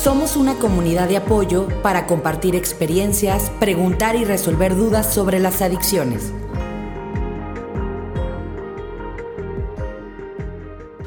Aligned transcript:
Somos 0.00 0.34
una 0.34 0.54
comunidad 0.54 1.10
de 1.10 1.18
apoyo 1.18 1.68
para 1.82 2.06
compartir 2.06 2.56
experiencias, 2.56 3.50
preguntar 3.60 4.16
y 4.16 4.24
resolver 4.24 4.74
dudas 4.74 5.12
sobre 5.12 5.40
las 5.40 5.60
adicciones. 5.60 6.32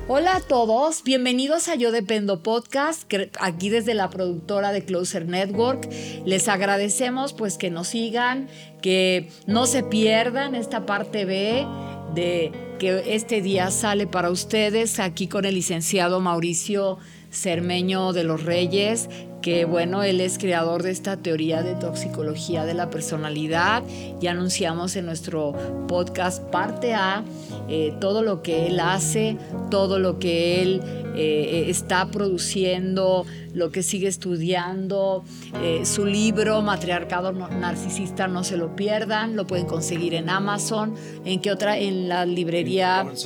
Hola 0.08 0.36
a 0.36 0.42
todos, 0.42 1.02
bienvenidos 1.04 1.70
a 1.70 1.76
Yo 1.76 1.92
Dependo 1.92 2.44
Podcast, 2.44 3.12
aquí 3.40 3.70
desde 3.70 3.96
la 3.96 4.12
productora 4.12 4.72
de 4.72 4.86
Closer 4.86 5.26
Network. 5.28 5.90
Les 6.24 6.48
agradecemos 6.48 7.34
pues 7.34 7.58
que 7.58 7.72
nos 7.72 7.88
sigan, 7.88 8.48
que 8.84 9.32
no 9.48 9.66
se 9.66 9.82
pierdan 9.82 10.54
esta 10.54 10.86
parte 10.86 11.26
B 11.26 11.66
de 12.14 12.52
que 12.78 13.16
este 13.16 13.42
día 13.42 13.72
sale 13.72 14.06
para 14.06 14.30
ustedes 14.30 15.00
aquí 15.00 15.28
con 15.28 15.46
el 15.46 15.56
licenciado 15.56 16.20
Mauricio 16.20 17.00
Cermeño 17.34 18.14
de 18.14 18.24
los 18.24 18.44
Reyes, 18.44 19.10
que 19.42 19.66
bueno, 19.66 20.04
él 20.04 20.22
es 20.22 20.38
creador 20.38 20.84
de 20.84 20.92
esta 20.92 21.18
teoría 21.18 21.64
de 21.64 21.76
toxicología 21.76 22.64
de 22.64 22.74
la 22.74 22.90
personalidad. 22.90 23.84
Ya 24.22 24.32
anunciamos 24.32 24.96
en 24.96 25.06
nuestro 25.06 25.54
podcast 25.88 26.42
parte 26.44 26.94
A 26.94 27.24
eh, 27.68 27.94
todo 28.00 28.22
lo 28.22 28.42
que 28.42 28.68
él 28.68 28.80
hace, 28.80 29.38
todo 29.70 30.00
lo 30.00 30.20
que 30.20 30.62
él 30.62 30.82
eh, 31.16 31.66
está 31.68 32.08
produciendo, 32.08 33.26
lo 33.54 33.72
que 33.72 33.84
sigue 33.84 34.08
estudiando. 34.08 35.24
Eh, 35.62 35.86
su 35.86 36.06
libro, 36.06 36.62
Matriarcado 36.62 37.32
Narcisista, 37.32 38.28
no 38.28 38.44
se 38.44 38.58
lo 38.58 38.76
pierdan, 38.76 39.36
lo 39.36 39.46
pueden 39.46 39.66
conseguir 39.66 40.14
en 40.14 40.30
Amazon. 40.30 40.96
¿En 41.26 41.42
qué 41.42 41.52
otra? 41.52 41.78
En 41.78 42.08
la 42.08 42.26
librería. 42.26 43.02
En 43.02 43.10
Estados 43.10 43.26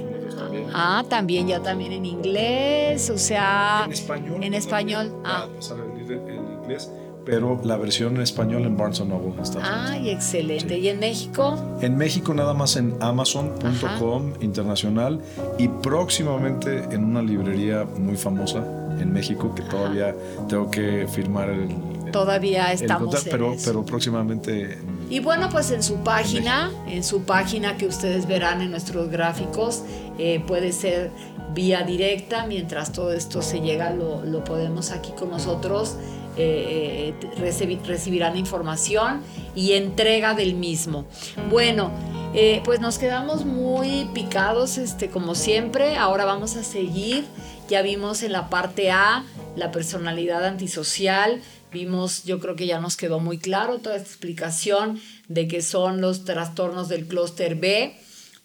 Unidos 0.00 0.17
también. 0.36 0.66
Ah, 0.72 1.04
también, 1.08 1.48
ya 1.48 1.60
también 1.60 1.92
en 1.92 2.06
inglés, 2.06 3.10
o 3.10 3.18
sea. 3.18 3.82
En 3.86 3.92
español. 3.92 4.44
En 4.44 4.54
español. 4.54 5.12
Ah. 5.24 5.46
En 5.70 6.62
inglés 6.62 6.90
pero 7.28 7.60
la 7.62 7.76
versión 7.76 8.16
en 8.16 8.22
español 8.22 8.64
en 8.64 8.78
Barnes 8.78 9.04
Noble. 9.04 9.34
Ay, 9.60 10.08
excelente. 10.08 10.78
¿Y 10.78 10.88
en 10.88 10.98
México? 10.98 11.58
En 11.82 11.98
México 11.98 12.32
nada 12.32 12.54
más 12.54 12.76
en 12.76 12.94
amazon.com 13.00 14.32
internacional 14.40 15.20
y 15.58 15.68
próximamente 15.68 16.84
en 16.90 17.04
una 17.04 17.20
librería 17.20 17.84
muy 17.84 18.16
famosa 18.16 18.64
en 18.98 19.12
México 19.12 19.54
que 19.54 19.60
todavía 19.60 20.16
tengo 20.48 20.70
que 20.70 21.06
firmar 21.06 21.50
el... 21.50 21.68
Todavía 22.12 22.72
estamos 22.72 23.24
pero, 23.24 23.56
pero 23.64 23.84
próximamente... 23.84 24.78
Y 25.10 25.20
bueno, 25.20 25.48
pues 25.50 25.70
en 25.70 25.82
su 25.82 25.96
página, 26.04 26.70
en 26.86 27.02
su 27.02 27.22
página 27.22 27.76
que 27.76 27.86
ustedes 27.86 28.26
verán 28.26 28.60
en 28.60 28.70
nuestros 28.70 29.08
gráficos, 29.08 29.82
eh, 30.18 30.42
puede 30.46 30.72
ser 30.72 31.10
vía 31.54 31.82
directa, 31.82 32.46
mientras 32.46 32.92
todo 32.92 33.12
esto 33.12 33.40
se 33.40 33.60
llega, 33.60 33.90
lo, 33.90 34.22
lo 34.24 34.44
podemos 34.44 34.90
aquí 34.90 35.12
con 35.12 35.30
nosotros 35.30 35.96
eh, 36.40 37.14
recibirán 37.36 38.36
información 38.36 39.22
y 39.56 39.72
entrega 39.72 40.34
del 40.34 40.54
mismo. 40.54 41.04
Bueno, 41.50 41.90
eh, 42.32 42.62
pues 42.64 42.78
nos 42.78 42.96
quedamos 42.98 43.44
muy 43.44 44.08
picados, 44.14 44.78
este, 44.78 45.10
como 45.10 45.34
siempre. 45.34 45.96
Ahora 45.96 46.24
vamos 46.24 46.54
a 46.56 46.62
seguir. 46.62 47.24
Ya 47.68 47.82
vimos 47.82 48.22
en 48.22 48.32
la 48.32 48.48
parte 48.48 48.92
A 48.92 49.24
la 49.56 49.72
personalidad 49.72 50.44
antisocial. 50.44 51.42
Vimos, 51.72 52.24
yo 52.24 52.40
creo 52.40 52.56
que 52.56 52.66
ya 52.66 52.80
nos 52.80 52.96
quedó 52.96 53.20
muy 53.20 53.38
claro 53.38 53.78
toda 53.78 53.96
esta 53.96 54.08
explicación 54.08 55.00
de 55.28 55.48
qué 55.48 55.60
son 55.60 56.00
los 56.00 56.24
trastornos 56.24 56.88
del 56.88 57.06
clúster 57.06 57.56
B 57.56 57.94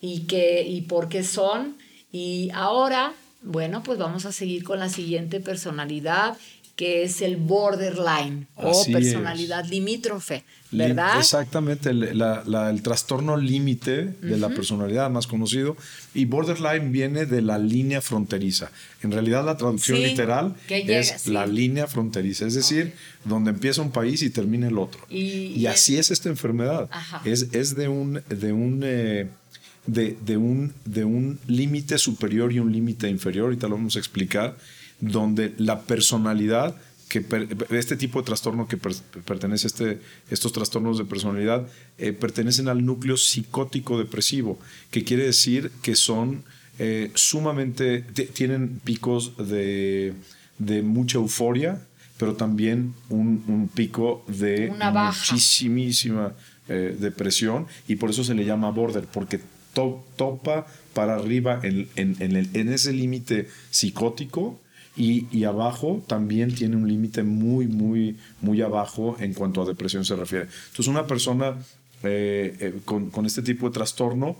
y, 0.01 0.21
qué, 0.21 0.63
y 0.63 0.81
por 0.81 1.07
qué 1.07 1.23
son. 1.23 1.77
Y 2.11 2.49
ahora, 2.53 3.13
bueno, 3.41 3.81
pues 3.83 3.97
vamos 3.97 4.25
a 4.25 4.31
seguir 4.31 4.63
con 4.63 4.79
la 4.79 4.89
siguiente 4.89 5.39
personalidad 5.39 6.37
que 6.75 7.03
es 7.03 7.21
el 7.21 7.37
borderline 7.37 8.47
o 8.55 8.83
personalidad 8.91 9.65
limítrofe, 9.65 10.43
¿verdad? 10.71 11.19
Exactamente, 11.19 11.91
el, 11.91 12.81
trastorno 12.81 13.37
límite 13.37 14.05
de 14.21 14.37
la 14.37 14.49
personalidad 14.49 15.11
más 15.11 15.27
conocido. 15.27 15.77
Y 16.15 16.25
borderline 16.25 16.91
viene 16.91 17.27
de 17.27 17.43
la 17.43 17.59
línea 17.59 18.01
fronteriza. 18.01 18.71
En 19.03 19.11
realidad 19.11 19.45
la 19.45 19.55
traducción 19.55 20.01
literal 20.01 20.55
es 20.67 21.27
la 21.27 21.45
línea 21.45 21.85
fronteriza, 21.85 22.47
es 22.47 22.55
decir, 22.55 22.93
donde 23.23 23.51
empieza 23.51 23.83
un 23.83 23.91
país 23.91 24.23
y 24.23 24.31
termina 24.31 24.67
el 24.67 24.79
otro. 24.79 25.05
Y, 25.09 25.65
así 25.67 25.97
es 25.97 26.09
esta 26.09 26.29
enfermedad. 26.29 26.89
Es, 27.23 27.49
es, 27.53 27.75
de 27.75 27.87
un... 27.87 28.23
De 28.29 28.51
un 28.51 28.81
eh, 28.83 29.27
de, 29.85 30.37
un, 30.37 30.73
de 30.85 31.03
un 31.03 31.39
límite 31.45 31.97
superior 31.97 32.53
y 32.53 32.59
un 32.59 32.71
límite 32.71 33.09
inferior, 33.09 33.45
ahorita 33.45 33.67
lo 33.67 33.75
vamos 33.75 33.97
a 33.97 33.99
explicar, 33.99 34.55
donde 34.99 35.53
la 35.57 35.81
personalidad, 35.81 36.75
que 37.09 37.23
este 37.71 37.95
tipo 37.95 38.19
de 38.19 38.25
trastorno 38.25 38.67
que 38.67 38.77
pertenece 38.77 39.67
a 39.67 39.69
este, 39.69 39.99
estos 40.29 40.51
trastornos 40.51 40.97
de 40.97 41.05
personalidad, 41.05 41.67
eh, 41.97 42.13
pertenecen 42.13 42.67
al 42.67 42.85
núcleo 42.85 43.17
psicótico 43.17 43.97
depresivo, 43.97 44.57
que 44.89 45.03
quiere 45.03 45.25
decir 45.25 45.71
que 45.81 45.95
son 45.95 46.43
eh, 46.79 47.11
sumamente, 47.13 48.01
tienen 48.01 48.79
picos 48.83 49.33
de, 49.37 50.15
mucha 50.83 51.17
euforia, 51.19 51.85
pero 52.17 52.35
también 52.35 52.93
un, 53.09 53.69
pico 53.73 54.23
de 54.27 54.71
muchísima 54.71 56.33
eh, 56.67 56.95
depresión 56.99 57.67
y 57.87 57.97
por 57.97 58.09
eso 58.09 58.23
se 58.23 58.33
le 58.33 58.45
llama 58.45 58.71
border, 58.71 59.05
porque 59.05 59.39
topa 59.73 60.65
para 60.93 61.15
arriba 61.15 61.59
en, 61.63 61.89
en 61.95 62.73
ese 62.73 62.93
límite 62.93 63.49
psicótico 63.69 64.59
y, 64.95 65.43
abajo 65.43 66.03
también 66.07 66.53
tiene 66.53 66.75
un 66.75 66.87
límite 66.87 67.23
muy, 67.23 67.67
muy, 67.67 68.17
muy 68.41 68.61
abajo 68.61 69.17
en 69.19 69.33
cuanto 69.33 69.61
a 69.61 69.65
depresión 69.65 70.05
se 70.05 70.15
refiere. 70.15 70.45
Entonces, 70.45 70.87
una 70.87 71.07
persona 71.07 71.55
eh, 72.03 72.55
eh, 72.59 72.79
con, 72.85 73.09
con, 73.09 73.25
este 73.25 73.41
tipo 73.41 73.67
de 73.67 73.73
trastorno 73.73 74.35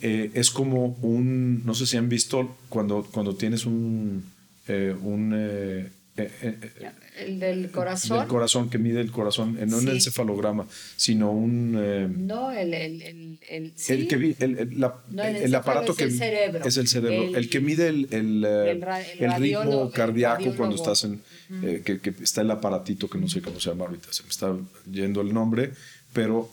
eh, 0.00 0.30
es 0.34 0.50
como 0.50 0.96
un, 1.02 1.64
no 1.64 1.74
sé 1.74 1.86
si 1.86 1.96
han 1.96 2.08
visto 2.08 2.56
cuando, 2.68 3.06
cuando 3.12 3.36
tienes 3.36 3.64
un, 3.64 4.24
un 4.68 5.90
el 6.16 7.40
del 7.40 7.70
corazón. 7.70 8.18
Del 8.18 8.28
corazón, 8.28 8.68
que 8.68 8.78
mide 8.78 9.00
el 9.00 9.10
corazón, 9.10 9.54
no 9.54 9.78
en 9.78 9.88
el 9.88 9.94
encefalograma, 9.94 10.66
sino 10.96 11.30
un... 11.30 12.26
no, 12.26 12.52
el... 12.52 12.74
el, 12.74 13.02
el, 13.02 13.38
el, 13.48 13.72
el 13.88 14.08
que 14.08 14.36
el, 14.38 15.54
aparato 15.54 15.94
que... 15.94 16.04
Es 16.04 16.12
el 16.12 16.18
cerebro. 16.18 16.64
Es 16.66 16.76
el 16.76 16.88
cerebro. 16.88 17.38
El, 17.38 17.48
que 17.48 17.60
mide 17.60 17.88
el, 17.88 18.08
el, 18.10 18.82
ritmo 19.38 19.90
cardíaco 19.90 20.54
cuando 20.54 20.76
estás 20.76 21.04
en... 21.04 21.22
que, 21.82 22.00
que, 22.00 22.14
está 22.22 22.42
el 22.42 22.50
aparatito 22.50 23.08
que 23.08 23.18
no 23.18 23.28
sé 23.28 23.40
cómo 23.40 23.58
se 23.58 23.70
llama 23.70 23.86
ahorita, 23.86 24.12
se 24.12 24.22
me 24.24 24.28
está 24.28 24.54
yendo 24.90 25.22
el 25.22 25.32
nombre, 25.32 25.72
pero 26.12 26.50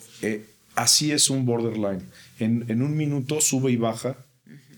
así 0.75 1.11
es 1.11 1.29
un 1.29 1.45
borderline. 1.45 2.03
En, 2.39 2.63
en 2.69 2.81
un 2.81 2.95
minuto 2.95 3.41
sube 3.41 3.71
y 3.71 3.75
baja 3.75 4.15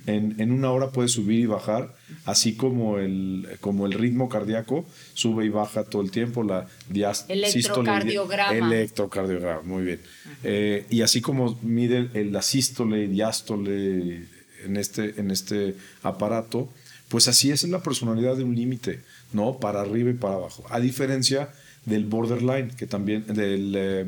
en, 0.08 0.52
una 0.52 0.72
hora 0.72 0.92
puede 0.92 1.08
subir 1.08 1.40
y 1.40 1.46
bajar, 1.46 1.94
así 2.26 2.56
como 2.56 2.98
el, 2.98 3.48
como 3.60 3.86
el 3.86 3.94
ritmo 3.94 4.30
cardíaco 4.30 4.86
sube 5.14 5.46
y 5.46 5.50
baja 5.50 5.84
todo 5.84 6.02
el 6.02 6.12
tiempo, 6.12 6.44
la 6.44 6.68
electrocardiograma. 7.28 8.68
electrocardiograma, 8.68 9.62
muy 9.62 9.84
bien. 9.84 10.00
Eh, 10.44 10.86
y 10.90 11.02
así 11.02 11.22
como 11.22 11.60
mide 11.62 12.10
el, 12.14 12.32
la 12.32 12.42
sístole 12.42 13.04
y 13.04 13.08
diástole 13.08 14.28
en 14.66 14.78
este, 14.78 15.20
en 15.20 15.32
este 15.32 15.76
aparato, 16.04 16.70
pues 17.08 17.28
así 17.28 17.52
es 17.52 17.64
la 17.64 17.84
personalidad 17.84 18.38
de 18.38 18.44
un 18.44 18.56
límite, 18.56 19.02
¿no? 19.34 19.58
Para 19.60 19.82
arriba 19.82 20.10
y 20.10 20.14
para 20.14 20.36
abajo. 20.36 20.64
A 20.70 20.80
diferencia 20.80 21.50
del 21.86 22.06
borderline, 22.06 22.70
que 22.70 22.88
también, 22.88 23.26
del, 23.28 23.74
eh, 23.76 24.06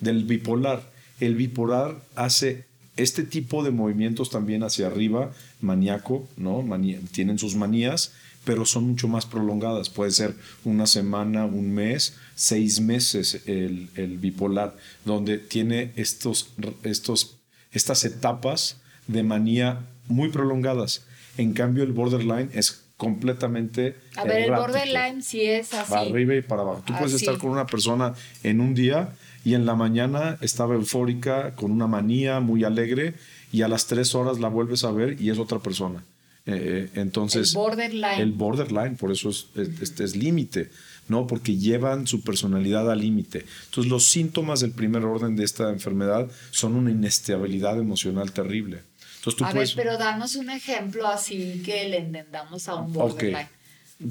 del 0.00 0.24
bipolar. 0.24 0.90
El 1.20 1.34
bipolar 1.34 2.02
hace 2.14 2.64
este 2.96 3.22
tipo 3.22 3.62
de 3.62 3.70
movimientos 3.70 4.30
también 4.30 4.62
hacia 4.62 4.86
arriba, 4.86 5.32
maníaco, 5.60 6.26
¿no? 6.36 6.64
tienen 7.12 7.38
sus 7.38 7.54
manías, 7.54 8.12
pero 8.44 8.64
son 8.64 8.84
mucho 8.84 9.08
más 9.08 9.26
prolongadas. 9.26 9.90
Puede 9.90 10.12
ser 10.12 10.34
una 10.64 10.86
semana, 10.86 11.44
un 11.44 11.74
mes, 11.74 12.16
seis 12.34 12.80
meses 12.80 13.42
el, 13.46 14.18
bipolar, 14.20 14.76
donde 15.04 15.38
tiene 15.38 15.92
estos, 15.96 16.54
estos, 16.82 17.36
estas 17.72 18.04
etapas 18.04 18.78
de 19.08 19.22
manía 19.22 19.86
muy 20.08 20.30
prolongadas. 20.30 21.04
En 21.36 21.52
cambio, 21.52 21.82
el 21.82 21.92
borderline 21.92 22.50
es 22.54 22.86
completamente. 22.96 23.96
A 24.16 24.24
ver, 24.24 24.44
el 24.44 24.52
borderline 24.52 25.22
sí 25.22 25.42
es 25.42 25.74
así. 25.74 25.90
Para 25.90 26.02
arriba 26.02 26.34
y 26.34 26.42
para 26.42 26.62
abajo. 26.62 26.82
Tú 26.86 26.94
puedes 26.94 27.14
estar 27.14 27.36
con 27.38 27.50
una 27.50 27.66
persona 27.66 28.14
en 28.42 28.60
un 28.60 28.74
día 28.74 29.12
y 29.46 29.54
en 29.54 29.64
la 29.64 29.76
mañana 29.76 30.38
estaba 30.40 30.74
eufórica, 30.74 31.54
con 31.54 31.70
una 31.70 31.86
manía, 31.86 32.40
muy 32.40 32.64
alegre, 32.64 33.14
y 33.52 33.62
a 33.62 33.68
las 33.68 33.86
tres 33.86 34.12
horas 34.16 34.40
la 34.40 34.48
vuelves 34.48 34.82
a 34.82 34.90
ver 34.90 35.22
y 35.22 35.30
es 35.30 35.38
otra 35.38 35.60
persona. 35.60 36.02
Eh, 36.46 36.90
entonces, 36.94 37.50
el 37.50 37.54
borderline. 37.54 38.20
El 38.20 38.32
borderline, 38.32 38.96
por 38.96 39.12
eso 39.12 39.30
es, 39.30 39.46
este 39.54 40.02
es 40.02 40.16
límite, 40.16 40.70
¿no? 41.06 41.28
Porque 41.28 41.56
llevan 41.56 42.08
su 42.08 42.22
personalidad 42.22 42.90
al 42.90 42.98
límite. 42.98 43.44
Entonces, 43.66 43.88
los 43.88 44.08
síntomas 44.08 44.58
del 44.62 44.72
primer 44.72 45.04
orden 45.04 45.36
de 45.36 45.44
esta 45.44 45.70
enfermedad 45.70 46.28
son 46.50 46.74
una 46.74 46.90
inestabilidad 46.90 47.78
emocional 47.78 48.32
terrible. 48.32 48.80
Entonces, 49.18 49.38
tú 49.38 49.44
a 49.44 49.52
ver, 49.52 49.68
pero 49.76 49.96
danos 49.96 50.34
un 50.34 50.50
ejemplo 50.50 51.06
así 51.06 51.62
que 51.64 51.88
le 51.88 51.98
entendamos 51.98 52.68
a 52.68 52.74
un 52.74 52.92
borderline. 52.92 53.46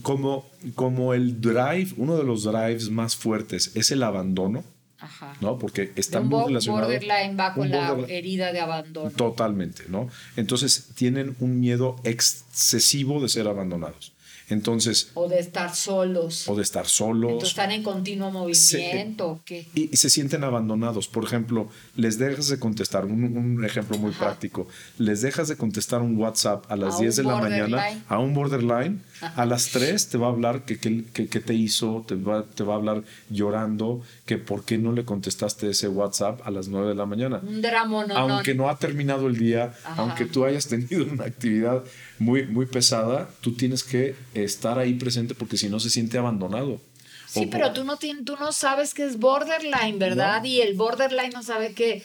como, 0.02 0.50
como 0.76 1.14
el 1.14 1.42
drive, 1.42 1.90
uno 1.98 2.16
de 2.16 2.24
los 2.24 2.46
drives 2.46 2.90
más 2.90 3.18
fuertes 3.18 3.74
es 3.76 3.92
el 3.92 4.02
abandono, 4.02 4.64
Ajá. 5.06 5.36
¿no? 5.40 5.58
Porque 5.60 5.92
está 5.96 6.20
muy 6.20 6.48
relacionado. 6.48 6.88
Borderline 6.88 7.38
va 7.38 7.54
con 7.54 7.70
la 7.70 7.96
herida 8.08 8.52
de 8.52 8.60
abandono. 8.60 9.12
Totalmente, 9.12 9.84
¿no? 9.88 10.10
Entonces 10.36 10.90
tienen 10.96 11.36
un 11.40 11.60
miedo 11.60 11.96
excesivo 12.04 13.22
de 13.22 13.30
ser 13.30 13.48
abandonados. 13.48 14.15
Entonces. 14.50 15.12
O 15.14 15.28
de 15.28 15.40
estar 15.40 15.76
solos. 15.76 16.48
O 16.48 16.56
de 16.56 16.62
estar 16.62 16.88
solos. 16.88 17.32
Entonces 17.32 17.50
están 17.50 17.72
en 17.72 17.84
continuo 17.84 18.32
movimiento. 18.32 19.42
¿qué? 19.46 19.68
Y, 19.74 19.96
se 19.96 20.10
sienten 20.10 20.44
abandonados. 20.44 21.08
Por 21.08 21.24
ejemplo, 21.24 21.70
les 21.96 22.20
dejas 22.20 22.48
de 22.50 22.60
contestar, 22.60 23.06
un, 23.06 23.64
ejemplo 23.66 23.98
muy 23.98 24.12
práctico, 24.12 24.68
les 24.98 25.22
dejas 25.22 25.48
de 25.48 25.58
contestar 25.58 26.02
un 26.02 26.18
WhatsApp 26.18 26.70
a 26.70 26.76
las 26.76 27.00
10 27.00 27.16
de 27.18 27.24
la 27.24 27.38
mañana 27.38 27.84
a 28.08 28.20
un 28.20 28.34
borderline, 28.34 29.02
a 29.22 29.46
las 29.46 29.70
3 29.70 30.10
te 30.10 30.18
va 30.18 30.28
a 30.28 30.30
hablar 30.30 30.66
que, 30.66 30.78
que, 30.78 31.40
te 31.40 31.54
hizo, 31.54 32.04
te 32.08 32.16
va, 32.16 32.44
te 32.44 32.64
va 32.64 32.74
a 32.74 32.78
hablar 32.78 33.04
llorando, 33.30 34.02
que 34.26 34.38
por 34.38 34.64
qué 34.64 34.78
no 34.78 34.92
le 34.92 35.06
contestaste 35.06 35.70
ese 35.70 35.88
WhatsApp 35.88 36.42
a 36.46 36.52
las 36.52 36.68
9 36.68 36.90
de 36.90 36.96
la 36.96 37.06
mañana. 37.06 37.42
Un 37.46 37.62
drama, 37.62 38.06
no, 38.06 38.16
Aunque 38.16 38.54
no. 38.54 38.70
ha 38.70 38.78
terminado 38.78 39.28
el 39.28 39.38
día, 39.38 39.74
aunque 39.98 40.26
tú 40.26 40.46
hayas 40.46 40.68
tenido 40.68 41.06
una 41.06 41.26
actividad 41.26 41.84
muy, 42.20 42.46
muy 42.46 42.66
pesada, 42.66 43.30
tú 43.42 43.54
tienes 43.54 43.84
que 43.84 44.16
estar 44.34 44.80
ahí 44.80 44.94
presente 44.94 45.36
porque 45.36 45.58
si 45.58 45.70
no 45.70 45.80
se 45.80 45.90
siente 45.90 46.18
abandonado. 46.18 46.80
Sí, 47.28 47.48
pero 47.48 47.74
tú 47.74 47.84
no, 47.84 47.98
tienes, 47.98 48.24
tú 48.24 48.38
no 48.40 48.52
sabes 48.52 48.94
que 48.94 49.04
es 49.04 49.20
borderline, 49.20 50.00
¿verdad? 50.00 50.44
Y 50.46 50.62
el 50.62 50.76
borderline 50.76 51.32
no 51.34 51.44
sabe 51.44 51.74
que 51.74 52.02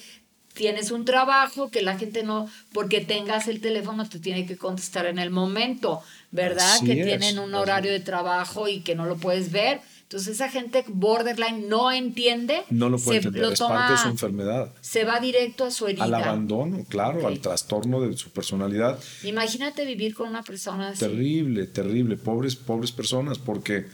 tienes 0.54 0.90
un 0.90 1.04
trabajo, 1.04 1.70
que 1.70 1.82
la 1.82 1.96
gente 1.98 2.22
no, 2.22 2.48
porque 2.72 3.00
tengas 3.00 3.46
el 3.48 3.60
teléfono, 3.60 4.08
te 4.08 4.18
tiene 4.18 4.46
que 4.46 4.56
contestar 4.56 5.06
en 5.06 5.18
el 5.18 5.30
momento, 5.30 6.02
¿verdad? 6.32 6.80
que 6.80 6.96
tienen 7.04 7.38
un 7.38 7.54
horario 7.54 7.92
de 7.92 8.00
trabajo 8.00 8.68
y 8.68 8.80
que 8.80 8.94
no 8.94 9.06
lo 9.06 9.16
puedes 9.16 9.52
ver. 9.52 9.80
Entonces 10.10 10.34
esa 10.34 10.48
gente 10.48 10.84
borderline 10.88 11.68
no 11.68 11.92
entiende. 11.92 12.64
No 12.68 12.88
lo 12.88 12.98
puede 12.98 13.18
entender, 13.18 13.44
es 13.52 13.60
parte 13.60 13.92
de 13.92 13.98
su 14.00 14.08
enfermedad. 14.08 14.74
Se 14.80 15.04
va 15.04 15.20
directo 15.20 15.62
a 15.62 15.70
su 15.70 15.86
herida. 15.86 16.02
Al 16.02 16.14
abandono, 16.14 16.84
claro, 16.88 17.28
al 17.28 17.38
trastorno 17.38 18.00
de 18.00 18.16
su 18.16 18.30
personalidad. 18.30 18.98
Imagínate 19.22 19.84
vivir 19.86 20.16
con 20.16 20.28
una 20.28 20.42
persona 20.42 20.88
así. 20.88 20.98
Terrible, 20.98 21.68
terrible, 21.68 22.16
pobres, 22.16 22.56
pobres 22.56 22.90
personas, 22.90 23.38
porque 23.38 23.86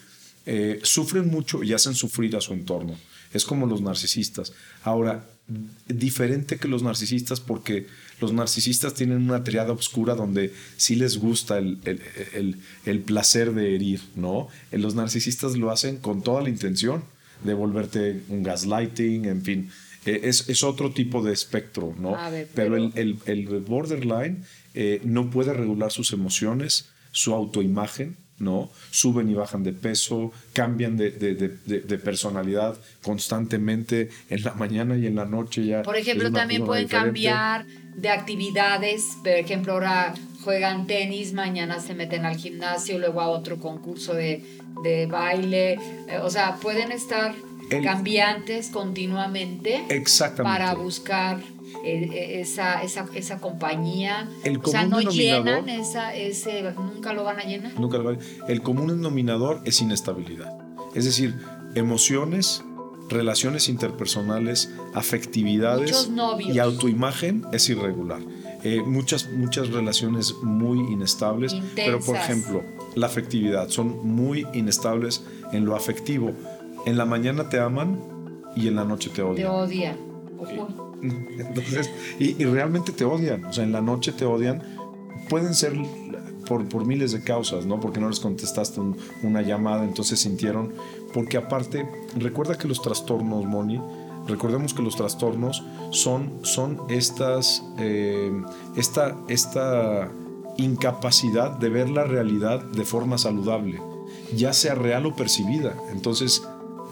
eh, 0.46 0.80
sufren 0.84 1.28
mucho 1.28 1.62
y 1.62 1.74
hacen 1.74 1.94
sufrir 1.94 2.34
a 2.34 2.40
su 2.40 2.54
entorno. 2.54 2.96
Es 3.34 3.44
como 3.44 3.66
los 3.66 3.82
narcisistas. 3.82 4.54
Ahora, 4.84 5.26
diferente 5.86 6.56
que 6.56 6.66
los 6.66 6.82
narcisistas 6.82 7.40
porque 7.40 7.88
los 8.20 8.32
narcisistas 8.32 8.94
tienen 8.94 9.22
una 9.22 9.44
triada 9.44 9.72
oscura 9.72 10.14
donde 10.14 10.52
sí 10.76 10.96
les 10.96 11.18
gusta 11.18 11.58
el, 11.58 13.02
placer 13.04 13.52
de 13.52 13.74
herir, 13.74 14.00
¿no? 14.14 14.48
Eh, 14.72 14.78
los 14.78 14.94
narcisistas 14.94 15.56
lo 15.56 15.70
hacen 15.70 15.98
con 15.98 16.22
toda 16.22 16.42
la 16.42 16.48
intención 16.48 17.04
de 17.44 17.54
volverte 17.54 18.22
un 18.28 18.42
gaslighting, 18.42 19.26
en 19.26 19.42
fin. 19.42 19.70
Eh, 20.06 20.20
es, 20.24 20.62
otro 20.62 20.92
tipo 20.92 21.22
de 21.22 21.32
espectro, 21.32 21.94
¿no? 21.98 22.16
pero, 22.54 22.76
el, 22.76 23.64
borderline 23.66 24.44
eh, 24.74 25.00
no 25.04 25.30
puede 25.30 25.52
regular 25.52 25.90
sus 25.90 26.12
emociones, 26.12 26.90
su 27.10 27.34
autoimagen, 27.34 28.16
¿no? 28.38 28.70
Suben 28.90 29.28
y 29.30 29.34
bajan 29.34 29.62
de 29.62 29.72
peso, 29.72 30.32
cambian 30.52 30.96
de, 30.96 31.10
personalidad 32.04 32.78
constantemente 33.02 34.10
en 34.28 34.44
la 34.44 34.54
mañana 34.54 34.96
y 34.96 35.06
en 35.06 35.16
la 35.16 35.24
noche 35.24 35.66
ya. 35.66 35.82
Por 35.82 35.96
ejemplo, 35.96 36.30
también 36.30 36.64
pueden 36.64 36.86
cambiar 36.86 37.66
de 37.96 38.10
actividades, 38.10 39.16
por 39.22 39.32
ejemplo, 39.32 39.72
ahora 39.72 40.14
juegan 40.44 40.86
tenis, 40.86 41.32
mañana 41.32 41.80
se 41.80 41.94
meten 41.94 42.24
al 42.24 42.36
gimnasio, 42.36 42.98
luego 42.98 43.20
a 43.20 43.28
otro 43.28 43.58
concurso 43.58 44.14
de, 44.14 44.44
baile, 45.10 45.72
eh, 46.08 46.18
o 46.22 46.30
sea, 46.30 46.56
pueden 46.56 46.92
estar 46.92 47.34
cambiantes 47.82 48.68
continuamente 48.70 49.84
para 50.36 50.74
buscar 50.74 51.40
eh, 51.84 52.08
eh, 52.12 52.40
esa, 52.40 52.82
esa, 52.82 53.06
esa 53.14 53.38
compañía. 53.38 54.28
El 54.44 54.58
o 54.62 54.66
sea, 54.68 54.84
no 54.84 55.00
llenan 55.00 55.68
esa, 55.68 56.14
ese, 56.14 56.62
nunca 56.76 57.12
lo 57.12 57.24
van 57.24 57.40
a 57.40 57.44
llenar. 57.44 57.78
Nunca 57.80 57.98
lo 57.98 58.04
van 58.04 58.18
El 58.46 58.62
común 58.62 58.88
denominador 58.88 59.62
es 59.64 59.80
inestabilidad. 59.80 60.56
Es 60.94 61.04
decir, 61.04 61.34
emociones, 61.74 62.62
relaciones 63.08 63.68
interpersonales, 63.68 64.70
afectividades 64.94 66.10
y 66.40 66.58
autoimagen 66.58 67.44
es 67.52 67.68
irregular. 67.68 68.20
Eh, 68.64 68.82
muchas, 68.84 69.30
muchas 69.30 69.68
relaciones 69.70 70.34
muy 70.42 70.80
inestables, 70.92 71.54
pero 71.74 72.00
por 72.00 72.16
ejemplo, 72.16 72.64
la 72.94 73.06
afectividad, 73.06 73.68
son 73.68 74.06
muy 74.06 74.46
inestables 74.54 75.22
en 75.52 75.64
lo 75.64 75.76
afectivo. 75.76 76.32
En 76.84 76.96
la 76.96 77.04
mañana 77.04 77.48
te 77.48 77.60
aman 77.60 78.00
y 78.56 78.68
en 78.68 78.76
la 78.76 78.84
noche 78.84 79.10
te 79.10 79.22
odian. 79.22 79.46
Te 79.46 79.48
odian. 79.48 79.96
Entonces, 81.02 81.90
y, 82.18 82.32
realmente 82.44 82.92
te 82.92 83.04
odian, 83.04 83.44
o 83.44 83.52
sea, 83.52 83.64
en 83.64 83.72
la 83.72 83.80
noche 83.80 84.12
te 84.12 84.24
odian. 84.24 84.62
Pueden 85.28 85.54
ser 85.54 85.74
por, 86.48 86.66
por 86.68 86.86
miles 86.86 87.12
de 87.12 87.22
causas, 87.22 87.66
¿no? 87.66 87.80
Porque 87.80 88.00
no 88.00 88.08
les 88.08 88.20
contestaste 88.20 88.80
una 89.22 89.42
llamada, 89.42 89.84
entonces 89.84 90.20
sintieron. 90.20 90.72
Porque 91.12 91.36
aparte, 91.36 91.88
recuerda 92.16 92.56
que 92.56 92.68
los 92.68 92.80
trastornos, 92.80 93.44
Moni, 93.44 93.80
recordemos 94.26 94.74
que 94.74 94.82
los 94.82 94.96
trastornos 94.96 95.62
son, 95.90 96.32
son 96.42 96.80
estas, 96.88 97.62
eh, 97.78 98.32
esta, 98.76 99.16
esta 99.28 100.10
incapacidad 100.56 101.50
de 101.58 101.68
ver 101.68 101.90
la 101.90 102.04
realidad 102.04 102.62
de 102.62 102.84
forma 102.84 103.18
saludable, 103.18 103.80
ya 104.34 104.52
sea 104.52 104.74
real 104.74 105.06
o 105.06 105.14
percibida. 105.14 105.76
Entonces, 105.92 106.42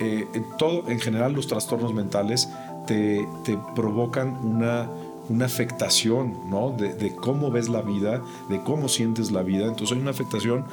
eh, 0.01 0.27
todo, 0.59 0.89
en 0.89 1.01
general, 1.01 1.33
los 1.33 1.47
trastornos 1.47 1.95
mentales 1.95 2.49
te, 2.87 3.27
provocan 3.75 4.37
una, 4.45 4.91
una 5.29 5.47
afectación 5.47 6.51
¿no? 6.51 6.77
de, 6.77 7.15
cómo 7.17 7.51
ves 7.51 7.69
la 7.69 7.83
vida, 7.83 8.23
de 8.49 8.61
cómo 8.63 8.89
sientes 8.89 9.31
la 9.31 9.43
vida. 9.43 9.67
Entonces 9.67 9.97
hay 9.97 10.03
una 10.03 10.11
afectación 10.11 10.65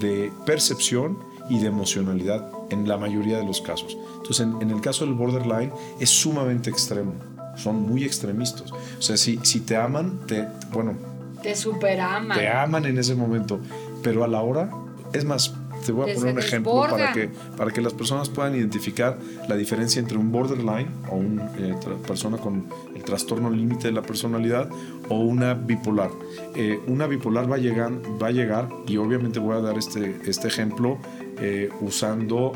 de 0.00 0.32
percepción 0.46 1.18
y 1.48 1.58
de 1.58 1.66
emocionalidad 1.68 2.50
en 2.70 2.88
la 2.88 2.96
mayoría 2.96 3.38
de 3.38 3.44
los 3.44 3.60
casos. 3.60 3.96
Entonces 4.16 4.46
en, 4.60 4.70
el 4.70 4.80
caso 4.80 5.04
del 5.04 5.14
borderline 5.14 5.72
es 5.98 6.10
sumamente 6.10 6.70
extremo, 6.70 7.12
son 7.56 7.82
muy 7.82 8.04
extremistas. 8.04 8.72
O 8.72 9.02
sea, 9.02 9.16
si, 9.16 9.38
si 9.42 9.60
te 9.60 9.76
aman, 9.76 10.20
te, 10.26 10.46
bueno... 10.72 10.94
Te 11.42 11.54
superaman. 11.56 12.36
Te 12.36 12.48
aman 12.48 12.84
en 12.84 12.98
ese 12.98 13.14
momento, 13.14 13.60
pero 14.02 14.24
a 14.24 14.28
la 14.28 14.42
hora, 14.42 14.70
es 15.12 15.24
más, 15.24 15.54
te 15.84 15.92
voy 15.92 16.10
a 16.10 16.14
poner 16.14 16.34
un 16.34 16.38
ejemplo 16.38 16.82
para 16.88 17.12
que, 17.12 17.28
para 17.56 17.70
que 17.70 17.80
las 17.80 17.94
personas 17.94 18.28
puedan 18.28 18.54
identificar 18.54 19.18
la 19.48 19.56
diferencia 19.56 20.00
entre 20.00 20.18
un 20.18 20.30
borderline 20.30 20.88
o 21.10 21.16
una 21.16 21.50
eh, 21.58 21.74
persona 22.06 22.38
con 22.38 22.66
el 22.94 23.02
trastorno 23.02 23.50
límite 23.50 23.88
de 23.88 23.92
la 23.92 24.02
personalidad 24.02 24.68
o 25.08 25.16
una 25.16 25.54
bipolar. 25.54 26.10
Eh, 26.54 26.80
una 26.86 27.06
bipolar 27.06 27.50
va 27.50 27.56
a, 27.56 27.58
llegar, 27.58 27.92
va 28.20 28.28
a 28.28 28.30
llegar, 28.30 28.68
y 28.86 28.96
obviamente 28.96 29.38
voy 29.38 29.56
a 29.56 29.60
dar 29.60 29.78
este, 29.78 30.16
este 30.24 30.48
ejemplo 30.48 30.98
eh, 31.40 31.70
usando 31.80 32.52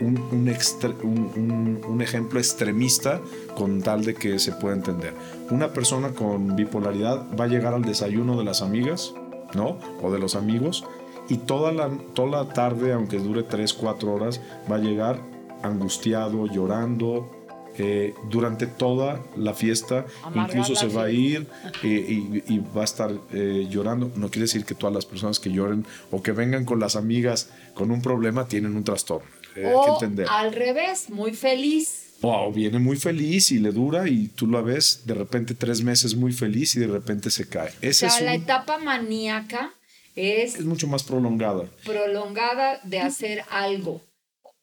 un, 0.00 0.18
un, 0.32 1.80
un, 1.88 2.02
ejemplo 2.02 2.40
extremista 2.40 3.20
con 3.54 3.80
tal 3.80 4.04
de 4.04 4.14
que 4.14 4.40
se 4.40 4.50
pueda 4.50 4.74
entender. 4.74 5.14
Una 5.50 5.68
persona 5.68 6.08
con 6.08 6.56
bipolaridad 6.56 7.24
va 7.38 7.44
a 7.44 7.46
llegar 7.46 7.72
al 7.72 7.82
desayuno 7.82 8.36
de 8.36 8.42
las 8.42 8.60
amigas, 8.60 9.14
¿no? 9.54 9.78
O 10.02 10.10
de 10.10 10.18
los 10.18 10.34
amigos 10.34 10.84
y 11.28 11.38
toda 11.38 11.72
la, 11.72 11.90
toda 12.14 12.44
la 12.44 12.52
tarde, 12.52 12.92
aunque 12.92 13.18
dure 13.18 13.42
3, 13.42 13.72
4 13.74 14.12
horas, 14.12 14.40
va 14.70 14.76
a 14.76 14.78
llegar 14.78 15.20
angustiado, 15.62 16.46
llorando. 16.46 17.38
Eh, 17.78 18.12
durante 18.28 18.66
toda 18.66 19.22
la 19.34 19.54
fiesta, 19.54 20.04
incluso 20.34 20.74
se 20.76 20.88
va 20.88 21.04
a 21.04 21.10
ir 21.10 21.46
eh, 21.82 22.42
y, 22.46 22.58
va 22.58 22.82
a 22.82 22.84
estar 22.84 23.10
eh, 23.32 23.66
llorando. 23.70 24.12
No 24.14 24.28
quiere 24.28 24.42
decir 24.42 24.66
que 24.66 24.74
todas 24.74 24.94
las 24.94 25.06
personas 25.06 25.40
que 25.40 25.50
lloren 25.50 25.86
o 26.10 26.22
que 26.22 26.32
vengan 26.32 26.66
con 26.66 26.80
las 26.80 26.96
amigas 26.96 27.48
con 27.72 27.90
un 27.90 28.02
problema 28.02 28.46
tienen 28.46 28.76
un 28.76 28.84
trastorno. 28.84 29.26
o 29.72 29.84
que 29.86 29.90
entender. 30.04 30.26
al 30.28 30.52
revés, 30.52 31.08
muy 31.08 31.32
feliz. 31.32 32.10
O 32.20 32.52
viene 32.52 32.78
muy 32.78 32.98
feliz 32.98 33.50
y 33.52 33.58
le 33.58 33.72
dura 33.72 34.06
y 34.06 34.28
tú 34.28 34.46
la 34.48 34.60
ves 34.60 35.04
de 35.06 35.14
repente 35.14 35.54
tres 35.54 35.82
meses 35.82 36.14
muy 36.14 36.34
feliz 36.34 36.76
y 36.76 36.80
de 36.80 36.88
repente 36.88 37.30
se 37.30 37.48
cae. 37.48 37.72
Esa 37.80 38.08
o 38.08 38.10
sea, 38.10 38.18
es 38.18 38.24
la 38.24 38.34
etapa 38.34 38.76
maníaca 38.76 39.72
es, 40.16 40.64
mucho 40.64 40.86
más 40.86 41.02
prolongada. 41.02 41.64
Prolongada 41.84 42.80
de 42.84 43.00
hacer 43.00 43.44
algo, 43.50 44.02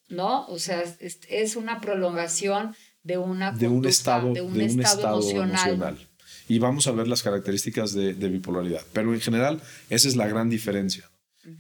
¿no? 0.08 0.46
O 0.48 0.60
sea, 0.60 0.84
es, 1.00 1.56
una 1.56 1.82
prolongación 1.82 2.75
de 3.03 3.18
una 3.18 3.51
de 3.51 3.68
un 3.68 3.86
estado, 3.86 4.34
de 4.34 4.41
un, 4.41 4.60
estado, 4.60 5.22
emocional. 5.29 5.98
Y 6.48 6.60
vamos 6.60 6.88
a 6.88 6.91
ver 6.91 7.08
las 7.08 7.22
características 7.22 7.94
de, 7.94 8.13
bipolaridad. 8.13 8.82
Pero 8.94 9.13
en 9.13 9.22
general, 9.22 9.62
esa 9.89 10.08
es 10.08 10.15
la 10.15 10.27
gran 10.27 10.50
diferencia. 10.50 11.10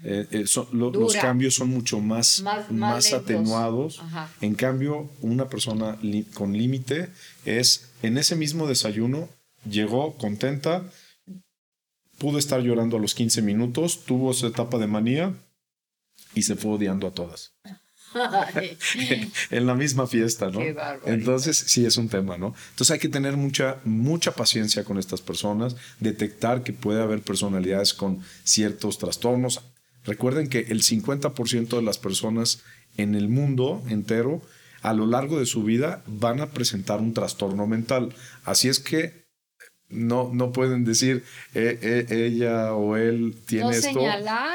Eh, 0.03 0.27
eh, 0.31 0.45
los 0.73 1.15
cambios 1.15 1.55
son 1.55 1.69
mucho 1.69 1.99
más, 1.99 2.43
más, 2.69 3.13
atenuados. 3.13 4.01
En 4.41 4.55
cambio, 4.55 5.09
una 5.21 5.47
persona 5.47 5.97
con 6.33 6.53
límite 6.53 7.09
es 7.45 7.89
en 8.03 8.17
ese 8.17 8.35
mismo 8.35 8.67
desayuno, 8.67 9.29
llegó 9.69 10.17
contenta, 10.17 10.83
pudo 12.19 12.37
estar 12.37 12.61
llorando 12.61 12.97
a 12.97 12.99
los 12.99 13.15
15 13.15 13.41
minutos, 13.41 14.05
tuvo 14.05 14.31
esa 14.31 14.47
etapa 14.47 14.77
de 14.77 14.87
manía 14.87 15.33
y 16.35 16.43
se 16.43 16.55
fue 16.55 16.73
odiando 16.73 17.07
a 17.07 17.13
todas. 17.13 17.53
en 19.51 19.67
la 19.67 19.75
misma 19.75 20.07
fiesta, 20.07 20.49
¿no? 20.49 20.61
Entonces, 21.05 21.57
sí 21.57 21.85
es 21.85 21.97
un 21.97 22.09
tema, 22.09 22.37
¿no? 22.37 22.55
Entonces 22.71 22.91
hay 22.91 22.99
que 22.99 23.09
tener 23.09 23.37
mucha, 23.37 23.77
mucha 23.83 24.31
paciencia 24.31 24.83
con 24.83 24.97
estas 24.97 25.21
personas, 25.21 25.75
detectar 25.99 26.63
que 26.63 26.73
puede 26.73 27.01
haber 27.01 27.21
personalidades 27.21 27.93
con 27.93 28.21
ciertos 28.43 28.97
trastornos. 28.97 29.61
Recuerden 30.05 30.49
que 30.49 30.59
el 30.69 30.81
50% 30.81 31.69
de 31.69 31.81
las 31.81 31.97
personas 31.97 32.63
en 32.97 33.15
el 33.15 33.29
mundo 33.29 33.83
entero, 33.89 34.41
a 34.81 34.93
lo 34.93 35.05
largo 35.05 35.39
de 35.39 35.45
su 35.45 35.63
vida, 35.63 36.03
van 36.07 36.41
a 36.41 36.51
presentar 36.51 36.99
un 36.99 37.13
trastorno 37.13 37.67
mental. 37.67 38.13
Así 38.43 38.69
es 38.69 38.79
que 38.79 39.28
no, 39.89 40.29
no 40.33 40.51
pueden 40.51 40.85
decir 40.85 41.23
eh, 41.53 41.79
eh, 41.81 42.27
ella 42.27 42.73
o 42.73 42.95
él 42.95 43.35
tiene 43.45 43.71
esto, 43.71 43.99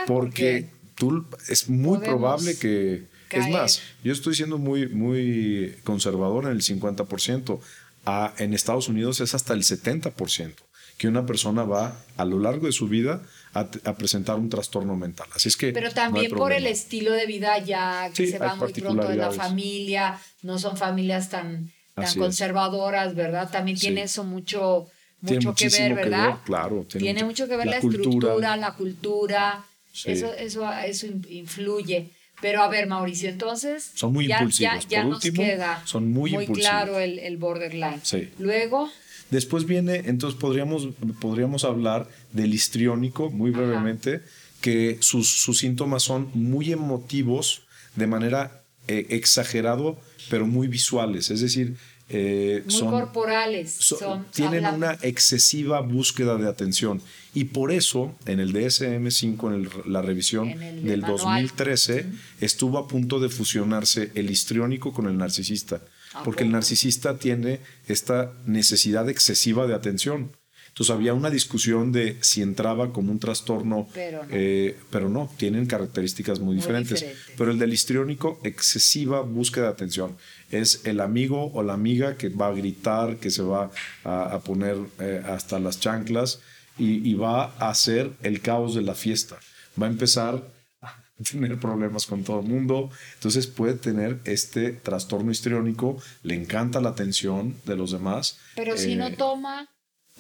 porque, 0.07 0.69
tú 0.95 1.27
es 1.49 1.69
muy 1.69 1.99
probable 1.99 2.57
que 2.57 3.07
es 3.31 3.49
más, 3.49 3.83
yo 4.03 4.13
estoy 4.13 4.35
siendo 4.35 4.59
muy, 4.59 4.89
muy 4.89 5.77
conservador 5.83 6.45
en 6.45 6.53
el 6.53 6.63
50%. 6.63 7.61
A, 8.07 8.35
en 8.37 8.53
Estados 8.53 8.89
Unidos 8.89 9.21
es 9.21 9.35
hasta 9.35 9.55
el 9.55 9.63
70% 9.63 10.53
que 10.99 11.09
una 11.09 11.27
persona 11.27 11.65
va 11.65 11.97
a 12.17 12.25
lo 12.25 12.39
largo 12.39 12.67
de 12.67 12.73
su 12.73 12.87
vida 12.89 13.23
a, 13.53 13.67
presentar 13.95 14.37
un 14.37 14.49
trastorno 14.49 14.97
mental. 14.97 15.27
Así 15.35 15.49
es 15.49 15.57
que. 15.57 15.73
Pero 15.73 15.91
también 15.91 16.31
por 16.31 16.53
el 16.53 16.67
estilo 16.67 17.13
de 17.13 17.27
vida 17.27 17.59
ya 17.59 18.11
que 18.15 18.27
se 18.27 18.39
va 18.39 18.55
muy 18.57 18.73
pronto 18.73 19.09
de 19.09 19.17
la 19.17 19.31
familia, 19.33 20.21
no 20.43 20.59
son 20.59 20.77
familias 20.77 21.31
tan, 21.31 21.73
tan 21.95 22.15
conservadoras, 22.15 23.15
¿verdad? 23.15 23.51
También 23.51 23.79
tiene 23.79 24.03
eso 24.03 24.25
mucho, 24.25 24.89
mucho 25.25 25.55
que 25.55 25.69
ver, 25.69 25.95
¿verdad? 25.95 26.39
claro. 26.45 26.87
Tiene, 26.89 27.25
mucho, 27.25 27.49
que 27.49 27.57
ver 27.57 27.67
la, 27.67 27.79
estructura, 27.79 28.57
la 28.57 28.75
cultura. 28.75 29.65
Eso, 30.05 30.33
eso, 30.35 30.73
eso 30.73 31.07
influye. 31.29 32.11
Pero 32.41 32.63
a 32.63 32.69
ver, 32.69 32.87
Mauricio, 32.87 33.29
entonces. 33.29 33.93
Son 33.95 34.13
muy 34.13 34.27
ya, 34.27 34.39
impulsivos. 34.39 34.89
Ya, 34.89 35.05
nos 35.05 35.21
queda 35.21 35.83
son 35.87 36.13
muy, 36.13 36.33
muy 36.33 36.47
claro 36.47 36.99
el, 36.99 37.19
el 37.19 37.37
borderline. 37.37 38.01
Sí. 38.03 38.29
Luego. 38.39 38.91
Después 39.31 39.65
viene, 39.65 40.03
entonces 40.05 40.39
podríamos, 40.39 40.89
podríamos 41.21 41.65
hablar 41.65 42.09
del 42.33 42.53
histriónico, 42.53 43.31
muy 43.31 43.51
brevemente, 43.51 44.21
que 44.61 44.99
sus, 45.01 45.29
sus, 45.29 45.59
síntomas 45.59 46.03
son 46.03 46.31
muy 46.35 46.73
emotivos, 46.73 47.63
de 47.97 48.07
manera 48.07 48.63
eh, 48.87 49.07
exagerado, 49.11 49.99
pero 50.29 50.47
muy 50.47 50.69
visuales. 50.69 51.31
Es 51.31 51.41
decir, 51.41 51.77
eh, 52.09 52.63
muy 52.67 52.81
corporales. 52.81 53.95
tienen 54.31 54.67
una 54.67 54.99
excesiva 55.03 55.81
búsqueda 55.81 56.37
de 56.37 56.49
atención. 56.49 57.01
Y 57.33 57.45
por 57.45 57.73
eso, 57.73 58.15
en 58.27 58.41
el 58.41 58.53
DSM-5, 58.53 59.55
en 59.55 59.93
la 59.93 60.03
revisión 60.03 60.55
del 60.85 61.01
2013, 61.01 62.07
estuvo 62.41 62.79
a 62.79 62.87
punto 62.87 63.21
de 63.21 63.29
fusionarse 63.29 64.13
el 64.15 64.31
histriónico 64.31 64.93
con 64.93 65.07
el 65.07 65.17
narcisista. 65.17 65.81
Porque 66.25 66.45
el 66.45 66.53
narcisista 66.53 67.19
tiene 67.19 67.61
esta 67.89 68.33
necesidad 68.47 69.09
excesiva 69.09 69.67
de 69.67 69.75
atención. 69.75 70.31
Entonces 70.75 70.93
había 70.93 71.15
una 71.15 71.31
discusión 71.31 71.93
de 71.93 72.17
si 72.21 72.43
entraba 72.43 72.93
como 72.93 73.13
un 73.13 73.21
trastorno, 73.21 73.87
pero 73.95 75.09
no, 75.09 75.25
eh, 75.25 75.29
tienen 75.37 75.67
características 75.67 76.41
muy, 76.41 76.57
diferentes. 76.57 77.07
Pero 77.39 77.53
el 77.53 77.61
del 77.61 77.73
histriónico, 77.73 78.41
excesiva 78.43 79.21
búsqueda 79.21 79.67
de 79.67 79.71
atención. 79.71 80.17
Es 80.51 80.85
el 80.85 81.01
amigo 81.01 81.51
o 81.53 81.63
la 81.63 81.75
amiga 81.75 82.17
que 82.17 82.29
va 82.29 82.49
a 82.49 82.53
gritar, 82.53 83.17
que 83.17 83.31
se 83.31 83.43
va 83.43 83.71
a, 84.05 84.39
poner 84.41 84.77
eh, 85.01 85.23
hasta 85.27 85.59
las 85.59 85.81
chanclas 85.81 86.41
y, 86.79 87.15
va 87.15 87.55
a 87.59 87.71
hacer 87.71 88.13
el 88.23 88.41
caos 88.41 88.75
de 88.75 88.83
la 88.83 88.95
fiesta. 88.95 89.37
Va 89.81 89.87
a 89.87 89.91
empezar 89.91 90.43
a 90.81 90.97
tener 91.31 91.59
problemas 91.59 92.07
con 92.07 92.25
todo 92.25 92.41
el 92.41 92.47
mundo. 92.47 92.91
Entonces 93.15 93.47
puede 93.47 93.75
tener 93.75 94.21
este 94.25 94.73
trastorno 94.73 95.31
histriónico, 95.31 95.99
le 96.23 96.35
encanta 96.35 96.81
la 96.81 96.91
atención 96.91 97.57
de 97.65 97.77
los 97.77 97.93
demás. 97.93 98.39
Pero 98.55 98.77
si 98.77 98.97
no 98.97 99.09
eh, 99.09 99.17
toma 99.17 99.69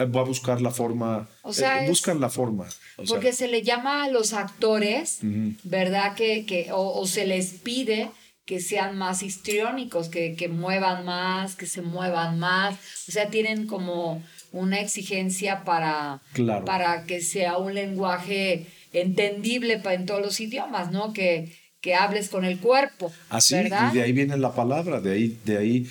va 0.00 0.20
a 0.20 0.24
buscar 0.24 0.60
la 0.60 0.70
forma, 0.70 1.28
o 1.42 1.52
sea, 1.52 1.84
eh, 1.84 1.88
buscan 1.88 2.20
la 2.20 2.28
forma. 2.28 2.66
porque 3.08 3.32
se 3.32 3.48
le 3.48 3.62
llama 3.62 4.04
a 4.04 4.08
los 4.08 4.32
actores, 4.32 5.18
¿verdad? 5.62 6.14
Que, 6.14 6.44
que 6.46 6.70
o, 6.72 7.06
se 7.06 7.26
les 7.26 7.52
pide 7.52 8.10
que 8.44 8.60
sean 8.60 8.98
más 8.98 9.22
histriónicos, 9.22 10.08
que, 10.08 10.34
que 10.34 10.48
muevan 10.48 11.04
más, 11.04 11.56
que 11.56 11.66
se 11.66 11.82
muevan 11.82 12.38
más. 12.38 12.74
O 13.08 13.12
sea, 13.12 13.30
tienen 13.30 13.66
como 13.66 14.22
una 14.52 14.80
exigencia 14.80 15.64
para, 15.64 16.20
para 16.66 17.04
que 17.04 17.20
sea 17.20 17.58
un 17.58 17.74
lenguaje 17.74 18.66
entendible 18.92 19.80
en 19.84 20.06
todos 20.06 20.20
los 20.20 20.40
idiomas, 20.40 20.92
¿no? 20.92 21.12
Que, 21.12 21.52
que 21.84 21.94
hables 21.94 22.30
con 22.30 22.46
el 22.46 22.58
cuerpo. 22.60 23.12
Así, 23.28 23.56
y 23.56 23.68
de 23.68 24.02
ahí 24.02 24.12
viene 24.12 24.38
la 24.38 24.54
palabra, 24.54 25.02
de 25.02 25.12
ahí, 25.12 25.38
de 25.44 25.58
ahí, 25.58 25.90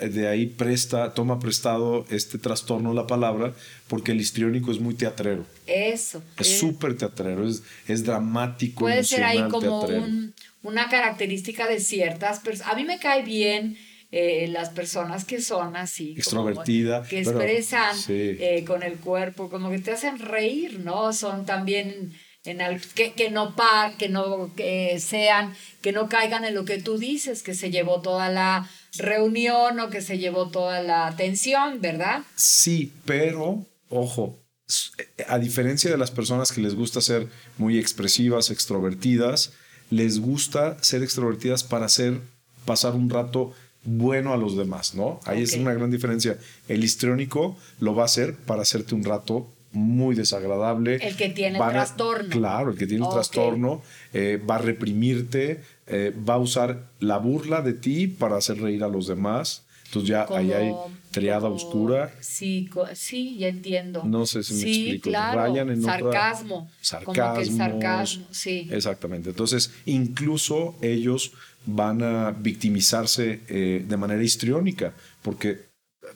de 0.00 0.26
ahí 0.26 0.46
presta, 0.46 1.14
toma 1.14 1.38
prestado 1.38 2.04
este 2.10 2.38
trastorno 2.38 2.92
la 2.92 3.06
palabra, 3.06 3.54
porque 3.86 4.10
el 4.10 4.20
histriónico 4.20 4.72
es 4.72 4.80
muy 4.80 4.94
teatrero. 4.94 5.46
Eso. 5.66 6.24
Es 6.38 6.58
súper 6.58 6.96
teatrero, 6.96 7.46
es, 7.46 7.62
es 7.86 8.02
dramático. 8.04 8.80
Puede 8.80 9.04
ser 9.04 9.22
ahí 9.22 9.46
como 9.48 9.86
una 10.62 10.88
característica 10.88 11.66
de 11.66 11.80
ciertas 11.80 12.40
personas. 12.40 12.72
A 12.72 12.76
mí 12.76 12.84
me 12.84 12.98
cae 12.98 13.22
bien 13.22 13.76
eh, 14.10 14.48
las 14.48 14.70
personas 14.70 15.24
que 15.24 15.40
son 15.40 15.76
así. 15.76 16.14
Extrovertida. 16.16 17.02
que 17.02 17.20
expresan 17.20 17.96
eh, 18.08 18.64
con 18.66 18.82
el 18.82 18.98
cuerpo, 18.98 19.50
como 19.50 19.70
que 19.70 19.78
te 19.78 19.92
hacen 19.92 20.18
reír, 20.18 20.80
¿no? 20.80 21.12
Son 21.12 21.44
también 21.44 22.12
que, 22.94 23.12
que, 23.12 23.30
no 23.30 23.54
par, 23.54 23.96
que 23.96 24.08
no 24.08 24.50
que 24.54 24.98
sean, 25.00 25.54
que 25.82 25.92
no 25.92 26.08
caigan 26.08 26.44
en 26.44 26.54
lo 26.54 26.64
que 26.64 26.80
tú 26.80 26.96
dices, 26.96 27.42
que 27.42 27.54
se 27.54 27.70
llevó 27.70 28.00
toda 28.00 28.30
la 28.30 28.68
reunión 28.96 29.78
o 29.80 29.90
que 29.90 30.00
se 30.00 30.18
llevó 30.18 30.48
toda 30.48 30.82
la 30.82 31.06
atención, 31.06 31.80
¿verdad? 31.80 32.22
Sí, 32.36 32.92
pero, 33.04 33.66
ojo, 33.90 34.38
a 35.26 35.38
diferencia 35.38 35.90
de 35.90 35.98
las 35.98 36.10
personas 36.10 36.52
que 36.52 36.60
les 36.60 36.74
gusta 36.74 37.00
ser 37.00 37.28
muy 37.58 37.78
expresivas, 37.78 38.50
extrovertidas, 38.50 39.52
les 39.90 40.20
gusta 40.20 40.76
ser 40.82 41.02
extrovertidas 41.02 41.64
para 41.64 41.86
hacer 41.86 42.20
pasar 42.64 42.94
un 42.94 43.08
rato 43.08 43.52
bueno 43.84 44.32
a 44.32 44.36
los 44.36 44.56
demás, 44.56 44.94
¿no? 44.94 45.20
Ahí 45.24 45.42
es 45.42 45.54
una 45.54 45.72
gran 45.72 45.90
diferencia. 45.90 46.38
El 46.68 46.84
histriónico 46.84 47.56
lo 47.80 47.94
va 47.94 48.02
a 48.02 48.06
hacer 48.06 48.34
para 48.34 48.62
hacerte 48.62 48.94
un 48.94 49.04
rato 49.04 49.48
muy 49.72 50.14
desagradable. 50.14 50.96
El 50.96 51.16
que 51.16 51.28
tiene 51.28 51.58
el 51.58 51.70
trastorno. 51.70 52.30
Claro, 52.30 52.70
el 52.70 52.78
que 52.78 52.86
tiene 52.86 53.04
el 53.04 53.12
trastorno 53.12 53.82
eh, 54.12 54.40
va 54.48 54.56
a 54.56 54.58
reprimirte, 54.58 55.62
eh, 55.86 56.12
va 56.28 56.34
a 56.34 56.38
usar 56.38 56.88
la 57.00 57.18
burla 57.18 57.62
de 57.62 57.74
ti 57.74 58.06
para 58.06 58.36
hacer 58.36 58.60
reír 58.60 58.84
a 58.84 58.88
los 58.88 59.06
demás. 59.06 59.64
Entonces 59.88 60.08
ya 60.08 60.26
ahí 60.30 60.52
hay 60.52 60.74
triada 61.10 61.48
oscura. 61.48 62.14
Sí, 62.20 62.68
sí, 62.94 63.38
ya 63.38 63.48
entiendo. 63.48 64.04
No 64.04 64.26
sé 64.26 64.42
si 64.42 64.54
me 64.54 64.60
sí, 64.60 64.80
explico. 64.90 65.10
Claro. 65.10 65.56
en 65.56 65.82
sarcasmo. 65.82 66.70
Sarcasmo. 66.80 67.56
sarcasmo, 67.56 68.26
sí. 68.30 68.68
Exactamente. 68.70 69.30
Entonces, 69.30 69.72
incluso 69.86 70.76
ellos 70.82 71.32
van 71.64 72.02
a 72.02 72.32
victimizarse 72.32 73.40
eh, 73.48 73.84
de 73.86 73.96
manera 73.96 74.22
histriónica, 74.22 74.94
porque 75.22 75.68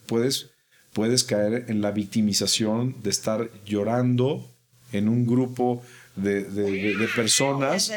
puedes 0.06 0.50
puedes 0.92 1.24
caer 1.24 1.66
en 1.68 1.80
la 1.80 1.90
victimización 1.90 2.96
de 3.02 3.10
estar 3.10 3.50
llorando 3.64 4.50
en 4.92 5.08
un 5.08 5.26
grupo 5.26 5.82
de, 6.16 7.08
personas, 7.16 7.90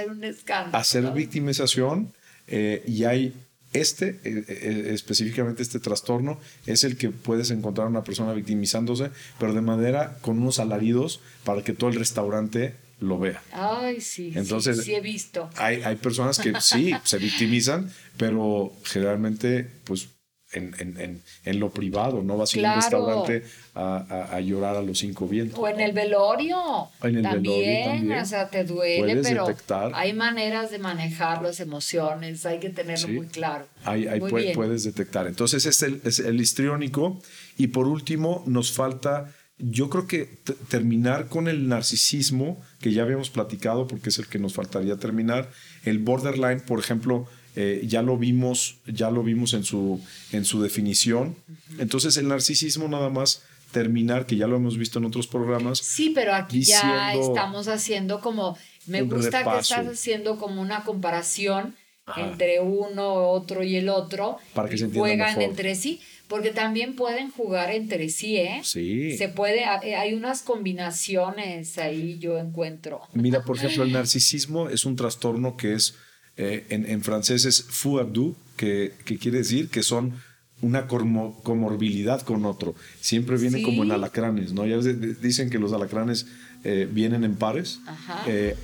hacer 0.71 1.11
victimización 1.11 2.13
eh, 2.47 2.83
y 2.87 3.03
hay 3.03 3.33
este, 3.75 4.19
eh, 4.23 4.45
eh, 4.47 4.89
específicamente 4.93 5.61
este 5.61 5.79
trastorno, 5.79 6.39
es 6.65 6.83
el 6.83 6.97
que 6.97 7.09
puedes 7.09 7.51
encontrar 7.51 7.87
a 7.87 7.89
una 7.89 8.03
persona 8.03 8.33
victimizándose, 8.33 9.11
pero 9.39 9.53
de 9.53 9.61
manera 9.61 10.17
con 10.21 10.39
unos 10.39 10.59
alaridos 10.59 11.21
para 11.43 11.63
que 11.63 11.73
todo 11.73 11.89
el 11.89 11.97
restaurante 11.97 12.75
lo 12.99 13.19
vea. 13.19 13.41
Ay, 13.51 13.99
sí. 14.01 14.31
Entonces, 14.35 14.83
sí, 14.83 14.95
he 14.95 15.01
visto. 15.01 15.49
Hay, 15.57 15.83
hay 15.83 15.95
personas 15.97 16.39
que 16.39 16.53
sí 16.61 16.93
se 17.03 17.17
victimizan, 17.17 17.91
pero 18.17 18.73
generalmente, 18.83 19.69
pues 19.83 20.07
en, 20.55 21.59
lo 21.59 21.69
privado, 21.71 22.23
no 22.23 22.37
vas 22.37 22.53
a 22.53 22.59
ir 22.59 22.65
a 22.65 22.69
un 22.69 22.75
restaurante 22.75 23.43
a, 23.73 24.39
llorar 24.39 24.77
a 24.77 24.81
los 24.81 24.99
cinco 24.99 25.27
vientos. 25.27 25.59
O 25.59 25.67
en 25.67 25.79
el 25.79 25.91
velorio. 25.91 26.89
En 27.03 27.17
el 27.17 27.23
también, 27.23 27.85
también. 27.85 28.19
O 28.19 28.25
sea, 28.25 28.49
te 28.49 28.63
duele, 28.63 29.21
pero 29.21 29.47
hay 29.93 30.13
maneras 30.13 30.71
de 30.71 30.79
manejar 30.79 31.41
las 31.41 31.59
emociones, 31.59 32.45
hay 32.45 32.59
que 32.59 32.69
tenerlo 32.69 33.07
muy 33.09 33.27
claro. 33.27 33.67
Ahí, 33.83 34.07
puedes 34.53 34.83
detectar. 34.83 35.27
Entonces, 35.27 35.65
es 35.65 35.81
el, 35.83 36.01
es 36.03 36.19
el 36.19 36.39
histriónico. 36.39 37.19
Y 37.57 37.67
por 37.67 37.87
último, 37.87 38.43
nos 38.45 38.71
falta 38.71 39.33
yo 39.57 39.89
creo 39.89 40.05
que 40.05 40.25
terminar 40.67 41.29
con 41.29 41.47
el 41.47 41.69
narcisismo, 41.69 42.61
que 42.81 42.91
ya 42.91 43.03
habíamos 43.03 43.29
platicado 43.29 43.87
porque 43.87 44.09
es 44.09 44.19
el 44.19 44.27
que 44.27 44.37
nos 44.37 44.53
faltaría 44.53 44.97
terminar, 44.97 45.49
el 45.85 45.99
borderline, 45.99 46.59
por 46.59 46.79
ejemplo, 46.79 47.25
eh, 47.55 47.81
ya 47.85 48.01
lo 48.01 48.17
vimos, 48.17 48.77
ya 48.85 49.09
lo 49.11 49.23
vimos 49.23 49.53
en 49.53 49.63
su, 49.63 50.01
en 50.31 50.45
su 50.45 50.61
definición. 50.61 51.35
Entonces 51.79 52.17
el 52.17 52.27
narcisismo 52.27 52.87
nada 52.87 53.09
más 53.09 53.43
terminar, 53.71 54.25
que 54.25 54.37
ya 54.37 54.47
lo 54.47 54.55
hemos 54.55 54.77
visto 54.77 54.99
en 54.99 55.05
otros 55.05 55.27
programas. 55.27 55.79
Sí, 55.79 56.11
pero 56.15 56.33
aquí 56.33 56.63
ya 56.63 57.13
estamos 57.13 57.67
haciendo 57.67 58.21
como 58.21 58.57
Me 58.87 59.01
gusta 59.01 59.43
que 59.43 59.59
estás 59.59 59.87
haciendo 59.87 60.37
como 60.37 60.61
una 60.61 60.83
comparación 60.83 61.75
entre 62.17 62.59
uno, 62.59 63.29
otro 63.29 63.63
y 63.63 63.75
el 63.75 63.89
otro. 63.89 64.37
Para 64.53 64.69
que 64.69 64.77
se 64.77 64.89
juegan 64.89 65.41
entre 65.41 65.75
sí, 65.75 65.99
porque 66.27 66.51
también 66.51 66.95
pueden 66.95 67.31
jugar 67.31 67.71
entre 67.71 68.09
sí, 68.09 68.37
¿eh? 68.37 68.61
Sí. 68.63 69.17
Se 69.17 69.29
puede, 69.29 69.63
eh, 69.83 69.95
hay 69.95 70.13
unas 70.13 70.41
combinaciones 70.41 71.77
ahí 71.77 72.17
yo 72.19 72.37
encuentro. 72.37 73.01
Mira, 73.13 73.43
por 73.43 73.57
ejemplo, 73.57 73.83
el 73.83 73.91
narcisismo 73.91 74.69
es 74.69 74.85
un 74.85 74.95
trastorno 74.95 75.57
que 75.57 75.73
es, 75.73 75.95
eh, 76.37 76.65
en, 76.69 77.01
francés 77.01 77.45
es 77.45 77.63
fou 77.63 78.35
que, 78.57 78.93
que 79.05 79.17
quiere 79.17 79.39
decir 79.39 79.69
que 79.69 79.83
son 79.83 80.13
una 80.61 80.87
comorbilidad 80.87 82.21
con 82.21 82.45
otro. 82.45 82.75
Siempre 82.99 83.37
viene 83.37 83.61
como 83.61 83.83
en 83.83 83.91
alacranes, 83.91 84.53
¿no? 84.53 84.65
Ya 84.65 84.77
dicen 84.77 85.49
que 85.49 85.59
los 85.59 85.73
alacranes 85.73 86.27
eh, 86.63 86.89
vienen 86.91 87.23
en 87.23 87.35
pares. 87.35 87.79
Eh, 88.25 88.55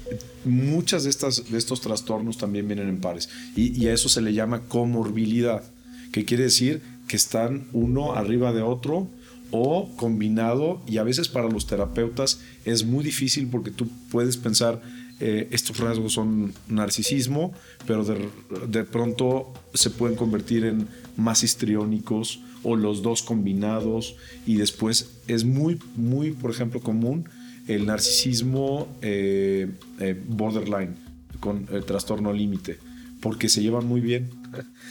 muchas 0.45 1.03
de, 1.03 1.11
estas, 1.11 1.51
de 1.51 1.57
estos 1.57 1.81
trastornos 1.81 2.37
también 2.37 2.67
vienen 2.67 2.89
en 2.89 2.99
pares. 2.99 3.29
Y, 3.55 3.85
a 3.87 3.93
eso 3.93 4.09
se 4.09 4.21
le 4.21 4.33
llama 4.33 4.61
comorbilidad, 4.61 5.63
que 6.11 6.25
quiere 6.25 6.43
decir 6.45 6.81
que 7.07 7.15
están 7.15 7.67
uno 7.73 8.13
arriba 8.13 8.53
de 8.53 8.61
otro 8.61 9.07
o 9.51 9.93
combinado 9.97 10.81
y 10.87 10.97
a 10.97 11.03
veces 11.03 11.27
para 11.27 11.49
los 11.49 11.67
terapeutas 11.67 12.39
es 12.63 12.85
muy 12.85 13.03
difícil 13.03 13.47
porque 13.51 13.69
tú 13.69 13.89
puedes 14.09 14.37
pensar 14.37 14.81
eh, 15.23 15.47
estos 15.51 15.77
rasgos 15.77 16.13
son 16.13 16.51
narcisismo, 16.67 17.53
pero 17.85 18.03
de, 18.03 18.83
pronto 18.83 19.53
se 19.71 19.91
pueden 19.91 20.17
convertir 20.17 20.65
en 20.65 20.87
más 21.15 21.43
histriónicos 21.43 22.41
o 22.63 22.75
los 22.75 23.03
dos 23.03 23.21
combinados. 23.21 24.15
Y 24.47 24.55
después 24.55 25.21
es 25.27 25.45
muy, 25.45 25.79
muy, 25.95 26.31
por 26.31 26.49
ejemplo, 26.49 26.79
común 26.81 27.29
el 27.67 27.85
narcisismo 27.85 28.87
eh, 29.03 29.69
eh, 29.99 30.19
borderline, 30.27 30.95
con 31.39 31.67
el 31.71 31.85
trastorno 31.85 32.33
límite, 32.33 32.79
porque 33.21 33.49
se 33.49 33.61
llevan 33.61 33.85
muy 33.85 34.01
bien. 34.01 34.29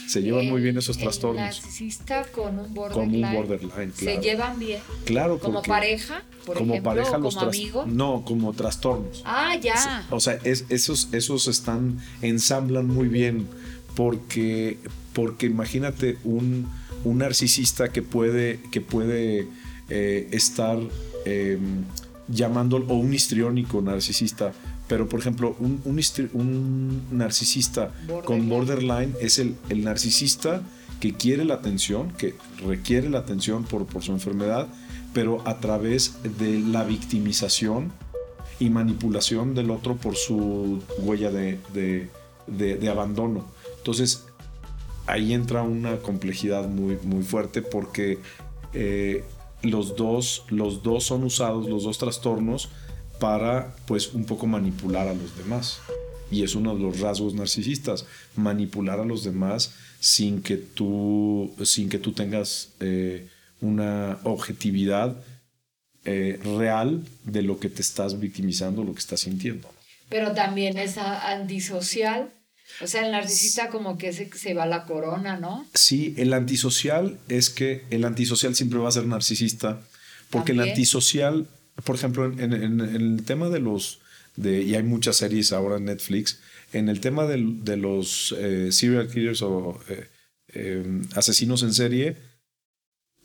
Se 0.06 0.22
llevan 0.22 0.48
muy 0.48 0.62
bien 0.62 0.78
esos 0.78 0.96
trastornos. 0.96 1.40
El 1.40 1.46
narcisista 1.46 2.24
con 2.32 2.58
un 2.58 2.72
borderline. 2.74 3.92
Se 3.92 4.18
llevan 4.18 4.58
bien. 4.58 4.80
Claro, 5.04 5.38
como 5.38 5.62
pareja, 5.62 6.22
por 6.46 6.56
como 6.56 6.72
ejemplo, 6.74 6.90
pareja, 6.90 7.18
como 7.20 7.40
amigo. 7.40 7.84
No, 7.86 8.24
como 8.24 8.52
trastornos. 8.52 9.22
Ah, 9.24 9.56
ya. 9.56 10.06
O 10.10 10.20
sea, 10.20 10.38
esos, 10.44 11.08
esos 11.12 11.48
están, 11.48 11.98
ensamblan 12.22 12.86
muy 12.86 13.08
bien, 13.08 13.46
porque, 13.94 14.78
porque 15.12 15.46
imagínate 15.46 16.16
un, 16.24 16.66
un 17.04 17.18
narcisista 17.18 17.92
que 17.92 18.02
puede, 18.02 18.60
que 18.70 18.80
puede 18.80 19.48
eh, 19.88 20.28
estar 20.32 20.78
em, 21.24 21.84
llamándolo, 22.28 22.86
o 22.86 22.94
un 22.94 23.12
histriónico 23.12 23.82
narcisista, 23.82 24.52
pero 24.90 25.08
por 25.08 25.20
ejemplo, 25.20 25.54
un, 25.60 25.80
un, 25.84 27.02
narcisista 27.12 27.92
con 28.24 28.48
borderline 28.48 29.14
es 29.20 29.38
el, 29.38 29.54
el, 29.68 29.84
narcisista 29.84 30.62
que 30.98 31.14
quiere 31.14 31.44
la 31.44 31.54
atención, 31.54 32.10
que 32.18 32.34
requiere 32.66 33.08
la 33.08 33.20
atención 33.20 33.62
por, 33.62 33.86
por 33.86 34.02
su 34.02 34.10
enfermedad, 34.10 34.66
pero 35.14 35.46
a 35.46 35.60
través 35.60 36.16
de 36.38 36.58
la 36.58 36.82
victimización 36.82 37.92
y 38.58 38.68
manipulación 38.68 39.54
del 39.54 39.70
otro 39.70 39.94
por 39.94 40.16
su 40.16 40.82
huella 40.98 41.30
de, 41.30 41.60
de, 42.48 42.88
abandono. 42.90 43.44
Entonces, 43.78 44.26
ahí 45.06 45.34
entra 45.34 45.62
una 45.62 45.98
complejidad 45.98 46.66
muy, 46.66 46.98
muy 47.04 47.22
fuerte 47.22 47.62
porque 47.62 48.18
eh, 48.72 49.22
los 49.62 49.94
dos, 49.94 50.46
los 50.48 50.82
dos 50.82 51.04
son 51.04 51.22
usados, 51.22 51.68
los 51.68 51.84
dos 51.84 51.96
trastornos, 51.98 52.70
para 53.20 53.76
pues 53.86 54.12
un 54.14 54.24
poco 54.24 54.48
manipular 54.48 55.06
a 55.06 55.14
los 55.14 55.36
demás. 55.36 55.78
Y 56.32 56.42
es 56.42 56.54
uno 56.54 56.74
de 56.74 56.82
los 56.82 57.00
rasgos 57.00 57.34
narcisistas, 57.34 58.06
manipular 58.34 58.98
a 58.98 59.04
los 59.04 59.22
demás 59.22 59.74
sin 60.00 60.42
que 60.42 60.56
tú, 60.56 61.54
sin 61.64 61.88
que 61.88 61.98
tú 61.98 62.12
tengas 62.12 62.70
eh, 62.80 63.28
una 63.60 64.18
objetividad 64.24 65.16
eh, 66.04 66.40
real 66.58 67.04
de 67.24 67.42
lo 67.42 67.60
que 67.60 67.68
te 67.68 67.82
estás 67.82 68.18
victimizando, 68.18 68.82
lo 68.82 68.94
que 68.94 69.00
estás 69.00 69.20
sintiendo. 69.20 69.68
Pero 70.08 70.32
también 70.32 70.78
es 70.78 70.98
antisocial 70.98 72.32
o 72.80 72.86
sea, 72.86 73.04
el 73.04 73.12
narcisista 73.12 73.68
como 73.68 73.98
que 73.98 74.12
se, 74.12 74.30
se 74.32 74.54
va 74.54 74.66
la 74.66 74.84
corona, 74.84 75.36
¿no? 75.36 75.66
Sí, 75.74 76.14
el 76.16 76.32
antisocial 76.32 77.18
es 77.28 77.50
que 77.50 77.84
el 77.90 78.04
antisocial 78.04 78.54
siempre 78.54 78.78
va 78.78 78.88
a 78.88 78.92
ser 78.92 79.06
narcisista, 79.06 79.80
porque 80.30 80.52
el 80.52 80.60
antisocial, 80.60 81.46
por 81.84 81.96
ejemplo, 81.96 82.24
en, 82.24 82.52
el 82.52 83.22
tema 83.24 83.48
de 83.48 83.60
los, 83.60 84.00
y 84.36 84.74
hay 84.74 84.82
muchas 84.82 85.16
series 85.16 85.52
ahora 85.52 85.76
en 85.76 85.86
Netflix, 85.86 86.40
en 86.72 86.88
el 86.88 87.00
tema 87.00 87.26
de, 87.26 87.76
los 87.76 88.34
eh, 88.38 88.70
serial 88.72 89.08
killers 89.08 89.42
o 89.42 89.80
eh, 89.88 90.08
eh, 90.52 91.02
asesinos 91.14 91.62
en 91.62 91.74
serie, 91.74 92.16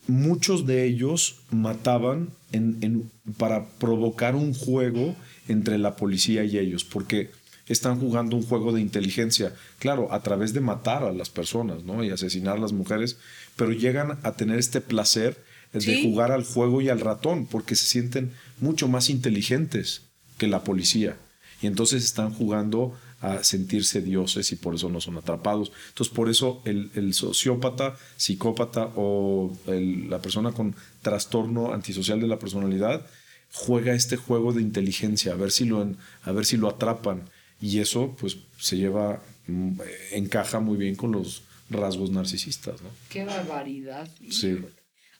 muchos 0.08 0.66
de 0.66 0.86
ellos 0.86 1.42
mataban 1.52 2.30
en, 2.52 3.12
para 3.38 3.68
provocar 3.80 4.36
un 4.36 4.54
juego 4.54 5.16
entre 5.48 5.78
la 5.78 5.96
policía 5.96 6.44
y 6.44 6.58
ellos, 6.58 6.84
porque 6.84 7.32
están 7.68 8.00
jugando 8.00 8.36
un 8.36 8.44
juego 8.44 8.72
de 8.72 8.82
inteligencia, 8.82 9.54
claro, 9.80 10.12
a 10.14 10.22
través 10.22 10.54
de 10.54 10.62
matar 10.62 11.04
a 11.04 11.12
las 11.12 11.30
personas, 11.30 11.84
¿no? 11.84 12.04
Y 12.04 12.12
asesinar 12.12 12.58
a 12.58 12.62
las 12.62 12.74
mujeres, 12.74 13.18
pero 13.56 13.72
llegan 13.72 14.20
a 14.22 14.34
tener 14.34 14.60
este 14.60 14.82
placer 14.82 15.44
de 15.84 16.04
jugar 16.04 16.32
al 16.32 16.44
juego 16.44 16.82
y 16.82 16.90
al 16.90 17.00
ratón, 17.00 17.46
porque 17.48 17.76
se 17.76 17.86
sienten 17.86 18.32
mucho 18.60 18.88
más 18.88 19.10
inteligentes 19.10 20.04
que 20.38 20.48
la 20.48 20.64
policía. 20.64 21.18
Y 21.62 21.68
entonces 21.68 22.04
están 22.04 22.32
jugando 22.34 22.96
a 23.22 23.44
sentirse 23.44 24.02
dioses 24.02 24.52
y 24.52 24.56
por 24.56 24.76
eso 24.76 24.90
no 24.90 25.02
son 25.02 25.18
atrapados. 25.18 25.72
Entonces 25.90 26.14
por 26.14 26.30
eso 26.30 26.62
el, 26.66 27.14
sociópata, 27.14 27.98
psicópata 28.18 28.92
o 28.96 29.56
la 29.66 30.22
persona 30.22 30.52
con 30.52 30.76
trastorno 31.02 31.74
antisocial 31.74 32.20
de 32.20 32.28
la 32.28 32.40
personalidad 32.40 33.06
juega 33.52 33.94
este 33.94 34.18
juego 34.18 34.54
de 34.54 34.62
inteligencia, 34.62 35.34
a 35.34 35.36
ver 35.36 35.52
si 35.52 35.66
lo, 35.66 35.88
a 36.24 36.32
ver 36.32 36.46
si 36.46 36.58
lo 36.58 36.68
atrapan 36.68 37.24
y 37.62 37.80
eso 37.80 38.16
pues 38.20 38.38
se 38.60 38.78
lleva, 38.78 39.24
mm, 39.48 39.80
encaja 40.12 40.60
muy 40.60 40.78
bien 40.78 40.96
con 40.96 41.12
los 41.12 41.44
rasgos 41.70 42.12
narcisistas. 42.12 42.82
¿no? 42.82 42.90
Qué 43.10 43.24
barbaridad. 43.24 44.10
Sí. 44.30 44.58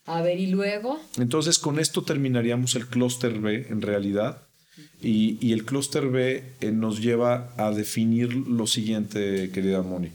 A 0.06 0.22
ver, 0.22 0.38
¿y 0.38 0.46
luego? 0.46 1.00
Entonces 1.18 1.58
con 1.58 1.78
esto 1.78 2.02
terminaríamos 2.02 2.76
el 2.76 2.86
clúster 2.86 3.40
B 3.40 3.66
en 3.68 3.82
realidad. 3.82 4.46
Y, 5.00 5.52
el 5.52 5.64
clúster 5.64 6.08
B 6.08 6.44
eh, 6.60 6.70
nos 6.70 7.00
lleva 7.00 7.52
a 7.56 7.70
definir 7.70 8.34
lo 8.34 8.66
siguiente, 8.66 9.50
querida 9.50 9.82
Moni. 9.82 10.10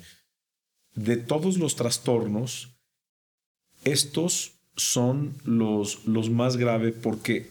De 0.93 1.17
todos 1.17 1.57
los 1.57 1.75
trastornos, 1.75 2.69
estos 3.83 4.53
son 4.75 5.35
los, 5.43 6.05
los 6.05 6.29
más 6.29 6.57
graves 6.57 6.93
porque 7.01 7.49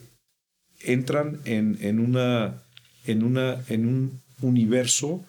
entran 0.80 1.40
en, 1.44 1.78
en, 1.80 1.98
una, 1.98 2.62
en, 3.06 3.22
una, 3.22 3.64
en 3.68 3.86
un 3.86 4.22
universo 4.40 5.24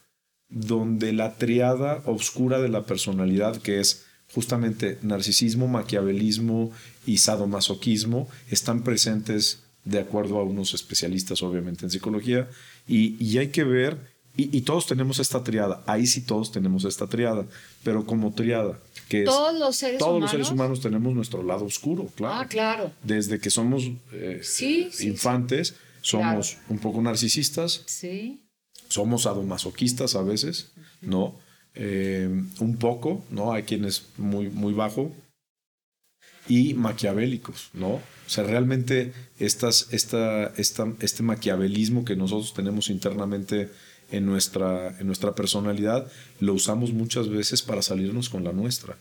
donde 0.49 1.13
la 1.13 1.35
triada 1.35 2.01
oscura 2.05 2.59
de 2.59 2.69
la 2.69 2.85
personalidad, 2.85 3.61
que 3.61 3.79
es 3.79 4.05
justamente 4.33 4.97
narcisismo, 5.01 5.67
maquiavelismo 5.67 6.71
y 7.05 7.17
sadomasoquismo, 7.17 8.29
están 8.49 8.83
presentes 8.83 9.59
de 9.83 9.99
acuerdo 9.99 10.39
a 10.39 10.43
unos 10.43 10.73
especialistas, 10.73 11.41
obviamente, 11.41 11.85
en 11.85 11.91
psicología, 11.91 12.49
y, 12.87 13.37
hay 13.37 13.47
que 13.49 13.63
ver, 13.63 13.97
y, 14.37 14.61
todos 14.61 14.87
tenemos 14.87 15.19
esta 15.19 15.43
triada, 15.43 15.83
ahí 15.87 16.05
sí 16.05 16.21
todos 16.21 16.51
tenemos 16.51 16.85
esta 16.85 17.07
triada, 17.07 17.45
pero 17.83 18.05
como 18.05 18.33
triada, 18.33 18.79
que 19.09 19.23
todos 19.23 19.57
los 19.57 19.75
seres 19.75 19.99
todos 19.99 20.11
humanos. 20.11 20.21
los 20.21 20.31
seres 20.31 20.51
humanos 20.51 20.81
tenemos 20.81 21.13
nuestro 21.13 21.43
lado 21.43 21.65
oscuro, 21.65 22.09
claro. 22.15 22.35
Ah, 22.39 22.47
claro. 22.47 22.91
Desde 23.03 23.39
que 23.39 23.49
somos 23.49 23.89
eh, 24.13 24.41
infantes, 25.01 25.75
somos 26.01 26.57
un 26.69 26.79
poco 26.79 27.01
narcisistas. 27.01 27.83
Sí 27.87 28.41
somos 28.91 29.23
sadomasoquistas 29.23 30.15
a 30.15 30.21
veces, 30.21 30.71
¿no? 31.01 31.39
Eh, 31.73 32.29
un 32.59 32.77
poco, 32.77 33.23
¿no? 33.29 33.53
Hay 33.53 33.63
quienes 33.63 34.07
muy, 34.17 34.49
muy 34.49 34.73
bajo. 34.73 35.11
Y 36.47 36.73
maquiavélicos, 36.73 37.69
¿no? 37.73 37.89
O 37.91 38.01
sea, 38.27 38.43
realmente 38.43 39.13
estas, 39.39 39.87
esta, 39.91 40.47
esta, 40.57 40.91
este 40.99 41.23
maquiavelismo 41.23 42.03
que 42.03 42.15
nosotros 42.15 42.53
tenemos 42.53 42.89
internamente 42.89 43.69
en 44.11 44.25
nuestra, 44.25 44.97
en 44.99 45.07
nuestra 45.07 45.33
personalidad, 45.33 46.11
lo 46.39 46.53
usamos 46.53 46.91
muchas 46.93 47.29
veces 47.29 47.61
para 47.61 47.81
salirnos 47.81 48.29
con 48.29 48.43
la 48.43 48.51
nuestra. 48.51 48.97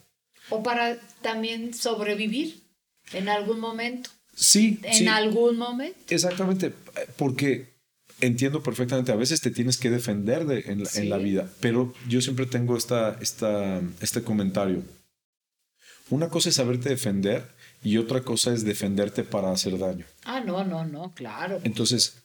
O 0.50 0.62
para 0.62 1.00
también 1.22 1.74
sobrevivir 1.74 2.62
en 3.12 3.28
algún 3.28 3.60
momento. 3.60 4.10
Sí. 4.34 4.78
En 4.82 5.08
algún 5.08 5.56
momento. 5.58 5.98
Exactamente, 6.08 6.72
porque 7.16 7.69
entiendo 8.20 8.62
perfectamente, 8.62 9.12
a 9.12 9.16
veces 9.16 9.40
te 9.40 9.50
tienes 9.50 9.76
que 9.76 9.90
defender 9.90 10.46
de, 10.46 10.60
en, 10.66 11.10
la 11.10 11.18
vida, 11.18 11.48
pero 11.60 11.92
yo 12.08 12.20
siempre 12.20 12.46
tengo 12.46 12.76
esta, 12.76 13.16
esta, 13.20 13.80
este 14.00 14.22
comentario. 14.22 14.82
Una 16.10 16.28
cosa 16.28 16.48
es 16.48 16.56
saberte 16.56 16.88
defender 16.88 17.44
y 17.82 17.96
otra 17.96 18.22
cosa 18.22 18.52
es 18.52 18.64
defenderte 18.64 19.22
para 19.22 19.52
hacer 19.52 19.78
daño. 19.78 20.04
Ah, 20.24 20.40
no, 20.40 20.64
no, 20.64 20.84
no, 20.84 21.12
claro. 21.14 21.60
Entonces, 21.62 22.16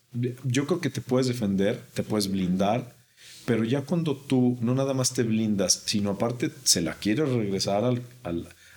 yo 0.43 0.65
creo 0.65 0.81
que 0.81 0.89
te 0.89 1.01
puedes 1.01 1.27
defender, 1.27 1.81
te 1.93 2.03
puedes 2.03 2.29
blindar, 2.29 2.95
pero 3.45 3.63
ya 3.63 3.81
cuando 3.81 4.15
tú 4.15 4.57
no 4.61 4.73
nada 4.73 4.93
más 4.93 5.13
te 5.13 5.23
blindas, 5.23 5.83
sino 5.85 6.11
aparte 6.11 6.49
se 6.63 6.81
la 6.81 6.95
quieres 6.95 7.29
regresar 7.29 7.83
al, 7.83 8.01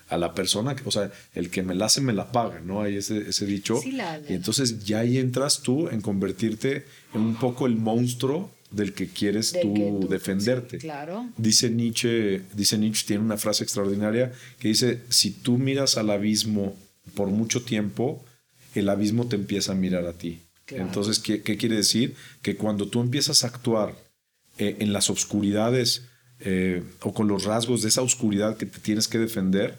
a 0.09 0.17
la 0.17 0.35
persona, 0.35 0.75
o 0.85 0.91
sea, 0.91 1.11
el 1.35 1.51
que 1.51 1.63
me 1.63 1.75
la 1.75 1.87
hace 1.87 2.01
me 2.01 2.13
la 2.13 2.33
paga, 2.33 2.61
¿no? 2.61 2.83
Hay 2.83 2.97
ese, 2.97 3.29
ese 3.29 3.47
dicho. 3.47 3.81
Y 4.29 4.33
entonces 4.33 4.85
ya 4.85 5.01
ahí 5.01 5.19
entras 5.19 5.61
tú 5.63 5.89
en 5.89 6.01
convertirte 6.01 6.87
un 7.21 7.37
poco 7.37 7.67
el 7.67 7.77
monstruo 7.77 8.51
del 8.71 8.93
que 8.93 9.09
quieres 9.09 9.55
tú, 9.63 10.07
defenderte. 10.11 10.79
claro. 10.79 11.27
Dice 11.37 11.71
Nietzsche, 11.71 12.43
dice 12.55 12.77
Nietzsche, 12.77 13.07
tiene 13.07 13.25
una 13.25 13.39
frase 13.39 13.65
extraordinaria 13.65 14.33
que 14.59 14.69
dice, 14.69 15.01
si 15.09 15.31
tú 15.31 15.57
miras 15.57 15.97
al 15.97 16.11
abismo 16.11 16.77
por 17.15 17.29
mucho 17.29 17.63
tiempo, 17.63 18.25
el 18.75 18.89
abismo 18.89 19.27
te 19.27 19.37
empieza 19.37 19.73
a 19.73 19.75
mirar 19.75 20.05
a 20.07 20.13
ti. 20.13 20.41
Entonces, 20.69 21.19
¿qué, 21.19 21.41
¿qué, 21.43 21.57
quiere 21.57 21.77
decir? 21.77 22.15
Que 22.43 22.57
cuando 22.57 22.89
tú 22.89 23.01
empiezas 23.01 23.43
a 23.43 23.47
actuar 23.47 23.95
eh, 24.59 24.77
en 24.81 24.93
las 24.93 25.09
oscuridades 25.09 26.03
eh, 26.41 26.83
o 27.01 27.15
con 27.15 27.27
los 27.27 27.45
rasgos 27.45 27.83
de 27.83 27.89
esa 27.89 28.03
oscuridad 28.03 28.57
que 28.57 28.67
te 28.67 28.81
tienes 28.81 29.09
que 29.09 29.19
defender, 29.19 29.79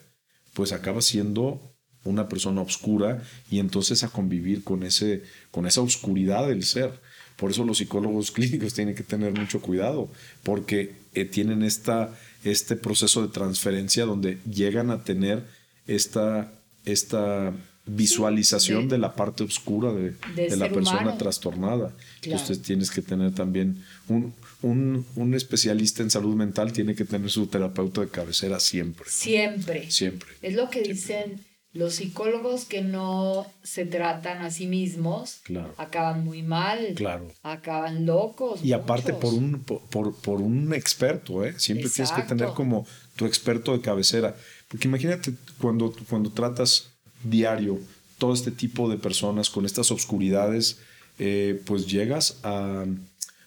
pues 0.54 0.71
acabas 0.71 1.06
siendo 1.06 1.62
una 2.04 2.28
persona 2.28 2.62
oscura 2.62 3.23
y 3.52 3.60
entonces 3.60 4.04
a 4.04 4.10
convivir 4.10 4.63
con, 4.63 4.84
ese, 4.84 5.23
con 5.52 5.67
esa 5.67 5.82
oscuridad 5.82 6.47
del 6.47 6.63
ser. 6.63 6.99
Por 7.39 7.52
eso 7.52 7.63
los 7.63 7.78
psicólogos 7.78 8.32
clínicos 8.36 8.73
tienen 8.73 8.95
que 8.95 9.04
tener 9.04 9.34
mucho 9.34 9.62
cuidado, 9.62 10.10
porque 10.43 10.93
eh, 11.13 11.25
tienen 11.25 11.63
esta, 11.63 12.15
este 12.43 12.75
proceso 12.75 13.21
de 13.21 13.30
transferencia 13.30 14.06
donde 14.06 14.38
llegan 14.49 14.91
a 14.91 15.04
tener 15.04 15.43
esta, 15.88 16.52
esta 16.86 17.54
visualización 17.86 18.88
de, 18.88 18.97
la 18.97 19.15
parte 19.15 19.43
oscura 19.43 19.91
de, 19.91 20.15
la 20.56 20.69
persona 20.69 21.17
trastornada. 21.17 21.95
Entonces 22.21 22.62
tienes 22.62 22.91
que 22.91 23.02
tener 23.02 23.34
también 23.34 23.84
un, 24.08 24.34
un, 24.62 25.06
un, 25.15 25.34
especialista 25.34 26.04
en 26.04 26.12
salud 26.12 26.36
mental, 26.36 26.71
tiene 26.71 26.93
que 26.93 27.06
tener 27.06 27.30
su 27.30 27.47
terapeuta 27.47 28.02
de 28.02 28.10
cabecera 28.10 28.60
siempre. 28.60 29.10
Siempre. 29.10 29.89
Siempre. 29.89 30.30
Es 30.41 30.54
lo 30.54 30.69
que 30.69 30.82
dicen 30.82 31.41
los 31.71 31.95
psicólogos 31.95 32.65
que 32.65 32.82
no 32.82 33.45
se 33.62 33.86
tratan 33.86 34.41
a 34.41 34.49
sí 34.49 34.65
mismos 34.65 35.41
acaban 35.77 36.23
muy 36.25 36.41
mal, 36.41 36.93
claro. 36.95 37.27
acaban 37.43 38.08
locos. 38.08 38.63
Y 38.63 38.73
aparte 38.73 39.13
por 39.13 39.34
un, 39.34 39.63
por, 39.63 40.15
por, 40.15 40.41
un 40.41 40.73
experto, 40.73 41.45
¿eh? 41.45 41.53
siempre 41.58 41.89
tienes 41.89 42.12
que 42.12 42.23
tener 42.23 42.49
como 42.49 42.88
tu 43.15 43.25
experto 43.25 43.73
de 43.73 43.82
cabecera. 43.82 44.36
Porque 44.67 44.88
imagínate 44.88 45.34
cuando, 45.62 45.93
cuando 46.10 46.32
tratas 46.32 46.89
diario 47.23 47.79
todo 48.17 48.34
este 48.34 48.51
tipo 48.51 48.89
de 48.89 48.97
personas 48.97 49.49
con 49.49 49.65
estas 49.65 49.91
obscuridades, 49.91 50.79
eh, 51.19 51.62
pues 51.65 51.86
llegas 51.86 52.39
a, 52.43 52.86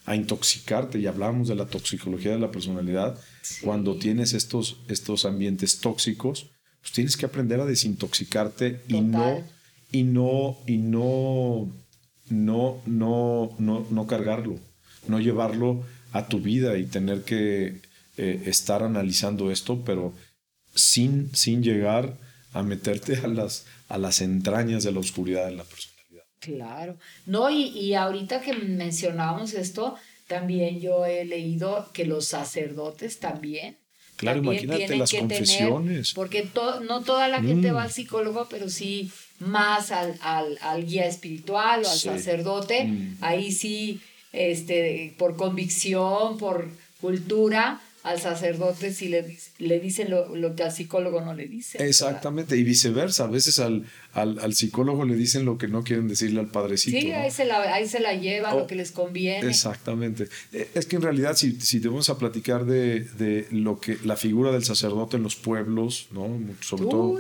a, 0.07 0.17
intoxicarte 0.17 0.99
y 0.99 1.07
hablamos 1.07 1.49
de 1.49 1.57
la 1.57 1.67
toxicología 1.67 2.33
de 2.33 2.39
la 2.39 2.53
personalidad. 2.53 3.19
Cuando 3.63 3.97
tienes 3.97 4.33
estos, 4.33 4.79
estos 4.89 5.25
ambientes 5.25 5.81
tóxicos, 5.81 6.52
pues 6.83 6.93
tienes 6.93 7.17
que 7.17 7.27
aprender 7.27 7.61
a 7.61 7.65
desintoxicarte 7.65 8.81
y 8.89 9.01
no, 9.01 9.43
y 9.93 10.03
no, 10.03 10.59
y 10.67 10.79
no, 10.79 11.73
no, 12.29 12.83
no, 12.87 13.55
no, 13.59 13.87
no 13.89 14.07
cargarlo, 14.07 14.59
no 15.07 15.21
llevarlo 15.21 15.85
a 16.13 16.27
tu 16.27 16.41
vida 16.41 16.77
y 16.77 16.85
tener 16.85 17.23
que 17.23 17.81
eh, 18.17 18.43
estar 18.47 18.83
analizando 18.83 19.51
esto, 19.51 19.85
pero 19.85 20.13
sin, 20.75 21.35
sin 21.35 21.63
llegar 21.63 22.17
a 22.53 22.63
meterte 22.63 23.17
a 23.17 23.29
las, 23.29 23.65
a 23.89 23.97
las 23.97 24.21
entrañas 24.21 24.83
de 24.83 24.93
la 24.93 25.01
oscuridad 25.01 25.47
de 25.47 25.53
la 25.53 25.65
personalidad. 25.65 26.25
Claro. 26.41 26.99
No, 27.27 27.49
y, 27.49 27.69
y 27.69 27.95
ahorita 27.95 28.41
que 28.41 28.55
mencionamos 28.55 29.55
esto, 29.55 29.95
también 30.27 30.81
yo 30.81 31.07
he 31.07 31.25
leído 31.25 31.91
que 31.93 32.07
los 32.07 32.27
sacerdotes 32.27 33.21
también 33.21 33.79
Claro, 34.23 34.39
imagínate 34.39 34.97
las 34.97 35.11
confesiones. 35.13 36.13
porque 36.15 36.49
no 36.87 37.03
toda 37.03 37.27
la 37.27 37.43
gente 37.43 37.73
mm. 37.73 37.75
va 37.75 37.83
al 37.83 37.91
psicólogo, 37.91 38.47
pero 38.49 38.69
sí 38.69 39.11
más 39.41 39.91
al, 39.91 40.17
al, 40.23 40.87
guía 40.87 41.07
espiritual 41.07 41.85
o 41.85 41.89
al 41.91 41.99
sacerdote. 41.99 42.85
Mm. 42.85 43.17
Ahí 43.21 43.51
sí, 43.51 44.01
este, 44.33 45.13
por 45.19 45.37
convicción, 45.37 46.39
por 46.39 46.69
cultura, 47.01 47.81
al 48.03 48.21
sacerdote 48.21 48.93
si 48.93 49.09
le, 49.09 49.37
le 49.59 49.79
dicen 49.79 50.11
lo, 50.11 50.35
lo, 50.35 50.57
que 50.57 50.65
al 50.65 50.73
psicólogo 50.73 51.21
no 51.21 51.35
le 51.35 51.47
dicen. 51.47 51.81
Exactamente, 51.87 52.57
y 52.57 52.65
viceversa. 52.65 53.25
A 53.25 53.29
veces 53.29 53.61
al, 53.61 53.85
al, 54.13 54.41
al, 54.41 54.55
psicólogo 54.55 55.05
le 55.05 55.15
dicen 55.15 55.45
lo 55.45 55.57
que 55.57 55.69
no 55.69 55.85
quieren 55.85 56.09
decirle 56.09 56.41
al 56.41 56.49
padrecito. 56.49 56.99
Sí, 56.99 57.13
ahí, 57.13 57.31
se 57.31 57.45
la, 57.45 57.63
ahí 57.75 57.87
se 57.87 58.01
la 58.01 58.15
lleva, 58.15 58.55
lo 58.55 58.65
oh, 58.65 58.67
que 58.67 58.75
les 58.75 58.91
conviene. 58.91 59.49
Exactamente. 59.49 60.29
Eh, 60.53 60.69
es 60.75 60.87
que 60.87 60.97
en 60.97 61.03
realidad, 61.03 61.37
si, 61.37 61.61
si 61.61 61.81
te 61.81 61.87
vamos 61.89 62.11
a 62.11 62.19
platicar 62.19 62.65
de, 62.65 63.01
de, 63.01 63.47
lo 63.51 63.79
que 63.79 63.97
la 64.05 64.17
figura 64.17 64.51
del 64.51 64.65
sacerdote 64.65 65.17
en 65.17 65.23
los 65.23 65.37
pueblos, 65.37 66.09
¿no? 66.11 66.29
Sobre 66.61 66.87
todo, 66.87 67.19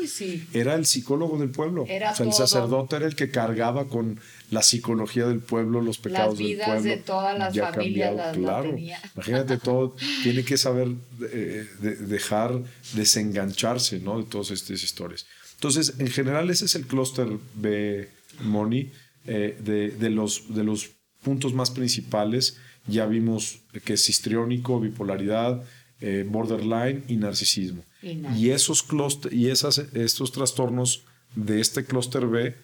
era 0.52 0.74
el 0.74 0.86
psicólogo 0.86 1.38
del 1.38 1.50
pueblo. 1.50 1.84
Era 1.88 2.10
o 2.10 2.16
sea, 2.16 2.26
el 2.26 2.32
sacerdote 2.32 2.96
era 2.96 3.06
el 3.06 3.14
que 3.14 3.30
cargaba 3.30 3.86
con 3.86 4.18
la 4.52 4.62
psicología 4.62 5.26
del 5.26 5.40
pueblo, 5.40 5.80
los 5.80 5.96
pecados 5.96 6.36
del 6.36 6.58
pueblo. 6.58 6.74
Las 6.74 6.82
vidas 6.82 6.98
de 6.98 7.02
todas 7.02 7.38
las 7.38 7.58
familias 7.58 8.14
las 8.14 8.36
claro. 8.36 8.76
Imagínate 9.14 9.56
todo, 9.56 9.96
tiene 10.22 10.44
que 10.44 10.58
saber 10.58 10.88
eh, 11.32 11.66
dejar 11.80 12.62
desengancharse, 12.92 13.98
¿no? 14.00 14.18
De 14.18 14.24
todas 14.24 14.50
estas 14.50 14.82
historias. 14.82 15.26
Entonces, 15.54 15.94
en 15.98 16.08
general 16.08 16.50
ese 16.50 16.66
es 16.66 16.74
el 16.74 16.86
clúster 16.86 17.28
B, 17.54 18.10
Moni, 18.42 18.92
eh, 19.24 19.56
de, 19.58 20.10
los, 20.10 20.54
de 20.54 20.64
los 20.64 20.90
puntos 21.22 21.54
más 21.54 21.70
principales. 21.70 22.58
Ya 22.86 23.06
vimos 23.06 23.60
que 23.84 23.94
es 23.94 24.06
histriónico, 24.10 24.80
bipolaridad, 24.80 25.64
eh, 26.00 26.26
borderline 26.28 27.04
y 27.08 27.16
narcisismo. 27.16 27.84
Y, 28.02 28.50
esos 28.50 28.84
y 29.30 29.48
esas, 29.48 29.78
estos 29.78 30.30
trastornos 30.30 31.04
de 31.36 31.60
este 31.60 31.86
clúster 31.86 32.26
B 32.26 32.54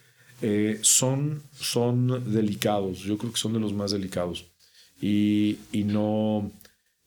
eh, 0.41 0.79
son, 0.81 1.43
son 1.53 2.33
delicados, 2.33 2.99
yo 2.99 3.17
creo 3.17 3.31
que 3.31 3.39
son 3.39 3.53
de 3.53 3.59
los 3.59 3.73
más 3.73 3.91
delicados. 3.91 4.45
Y, 5.01 5.57
no, 5.73 6.51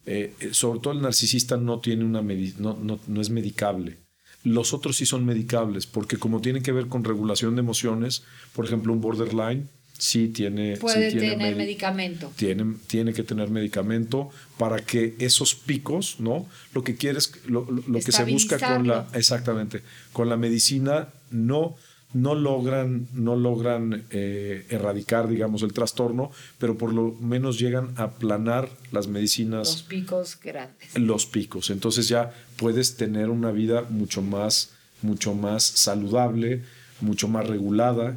eh, 0.06 0.34
sobre 0.52 0.80
todo 0.80 0.92
el 0.94 1.02
narcisista 1.02 1.56
no, 1.56 1.80
tiene 1.80 2.04
una 2.04 2.22
no, 2.22 2.78
no, 2.82 3.00
no, 3.06 3.20
es 3.20 3.30
medicable. 3.30 3.98
Los 4.44 4.72
otros 4.72 4.96
sí 4.96 5.06
son 5.06 5.24
medicables, 5.24 5.86
porque 5.86 6.16
como 6.16 6.40
tienen 6.40 6.62
que 6.62 6.72
ver 6.72 6.88
con 6.88 7.04
regulación 7.04 7.54
de 7.54 7.60
emociones, 7.60 8.22
por 8.54 8.64
ejemplo, 8.64 8.92
un 8.92 9.00
borderline 9.00 9.68
sí 9.98 10.28
tiene... 10.28 10.76
Puede 10.78 11.12
tener 11.12 11.54
medicamento. 11.54 12.32
Tiene, 12.36 12.74
tiene 12.88 13.12
que 13.12 13.22
tener 13.22 13.50
medicamento 13.50 14.30
para 14.58 14.78
que 14.78 15.14
esos 15.20 15.54
picos, 15.54 16.16
¿no? 16.18 16.48
Lo 16.74 16.82
que 16.82 16.96
quieres, 16.96 17.32
lo, 17.46 17.66
lo 17.70 18.00
que 18.00 18.10
se 18.10 18.24
busca 18.24 18.58
con 18.58 18.88
la... 18.88 19.06
Exactamente, 19.14 19.82
con 20.12 20.28
la 20.28 20.36
medicina 20.36 21.08
no 21.30 21.76
no 22.14 22.34
logran, 22.34 23.08
no 23.14 23.36
logran 23.36 24.04
eh, 24.10 24.66
erradicar, 24.68 25.28
digamos, 25.28 25.62
el 25.62 25.72
trastorno, 25.72 26.30
pero 26.58 26.76
por 26.76 26.92
lo 26.92 27.14
menos 27.20 27.58
llegan 27.58 27.94
a 27.96 28.04
aplanar 28.04 28.68
las 28.90 29.08
medicinas. 29.08 29.68
Los 29.68 29.82
picos 29.82 30.38
grandes. 30.42 30.98
Los 30.98 31.26
picos. 31.26 31.70
Entonces 31.70 32.08
ya 32.08 32.32
puedes 32.56 32.96
tener 32.96 33.30
una 33.30 33.50
vida 33.50 33.82
mucho 33.88 34.22
más, 34.22 34.72
mucho 35.02 35.34
más 35.34 35.62
saludable, 35.62 36.62
mucho 37.00 37.28
más 37.28 37.46
regulada, 37.46 38.16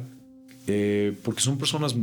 eh, 0.66 1.16
porque 1.22 1.40
son 1.40 1.58
personas, 1.58 1.94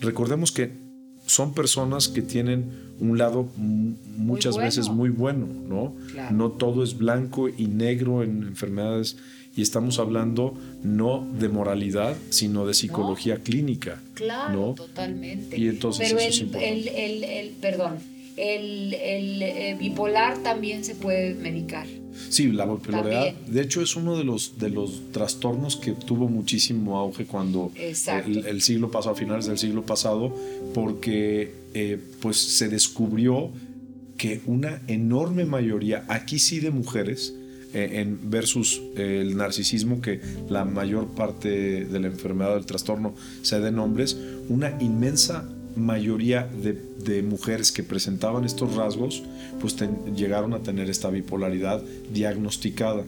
recordemos 0.00 0.52
que 0.52 0.84
son 1.26 1.54
personas 1.54 2.08
que 2.08 2.22
tienen 2.22 2.94
un 3.00 3.18
lado 3.18 3.48
muchas 3.56 4.56
veces 4.56 4.88
muy 4.88 5.08
bueno, 5.08 5.46
¿no? 5.46 5.94
No 6.30 6.50
todo 6.50 6.84
es 6.84 6.98
blanco 6.98 7.48
y 7.48 7.66
negro 7.66 8.22
en 8.22 8.42
enfermedades 8.42 9.16
y 9.56 9.62
estamos 9.62 9.98
hablando 9.98 10.54
no 10.82 11.26
de 11.38 11.48
moralidad, 11.48 12.16
sino 12.30 12.66
de 12.66 12.74
psicología 12.74 13.38
clínica. 13.38 14.02
Claro, 14.14 14.74
totalmente. 14.76 15.58
Y 15.58 15.68
entonces 15.68 16.12
Pero 16.12 16.58
el, 16.58 16.88
el, 16.88 17.24
el, 17.24 17.48
perdón, 17.60 17.98
el, 18.36 18.92
eh, 18.92 19.76
bipolar 19.78 20.42
también 20.42 20.84
se 20.84 20.94
puede 20.94 21.34
medicar. 21.34 21.86
Sí, 22.28 22.50
la 22.52 22.66
bipolaridad, 22.66 23.32
de 23.32 23.60
hecho, 23.60 23.82
es 23.82 23.96
uno 23.96 24.16
de 24.16 24.24
los, 24.24 24.58
de 24.58 24.70
los 24.70 25.12
trastornos 25.12 25.76
que 25.76 25.92
tuvo 25.92 26.28
muchísimo 26.28 26.96
auge 26.98 27.26
cuando 27.26 27.72
el, 27.74 28.62
siglo 28.62 28.90
pasado, 28.90 29.14
a 29.14 29.18
finales 29.18 29.46
del 29.46 29.58
siglo 29.58 29.84
pasado, 29.84 30.34
porque 30.74 31.52
eh, 31.74 31.98
pues 32.20 32.36
se 32.36 32.68
descubrió 32.68 33.50
que 34.16 34.42
una 34.46 34.80
enorme 34.86 35.44
mayoría, 35.44 36.04
aquí 36.08 36.38
sí 36.38 36.60
de 36.60 36.70
mujeres, 36.70 37.34
eh, 37.74 38.00
en 38.00 38.30
versus 38.30 38.80
eh, 38.96 39.20
el 39.20 39.36
narcisismo, 39.36 40.00
que 40.00 40.20
la 40.48 40.64
mayor 40.64 41.08
parte 41.08 41.84
de 41.84 42.00
la 42.00 42.06
enfermedad 42.06 42.54
del 42.54 42.66
trastorno 42.66 43.14
se 43.42 43.60
da 43.60 43.68
en 43.68 43.78
hombres, 43.78 44.16
una 44.48 44.80
inmensa 44.80 45.48
mayoría 45.76 46.48
de, 46.62 47.22
mujeres 47.22 47.70
que 47.72 47.82
presentaban 47.82 48.44
estos 48.44 48.74
rasgos, 48.76 49.22
pues 49.60 49.76
llegaron 50.16 50.54
a 50.54 50.60
tener 50.60 50.88
esta 50.88 51.10
bipolaridad 51.10 51.82
diagnosticada. 52.12 53.04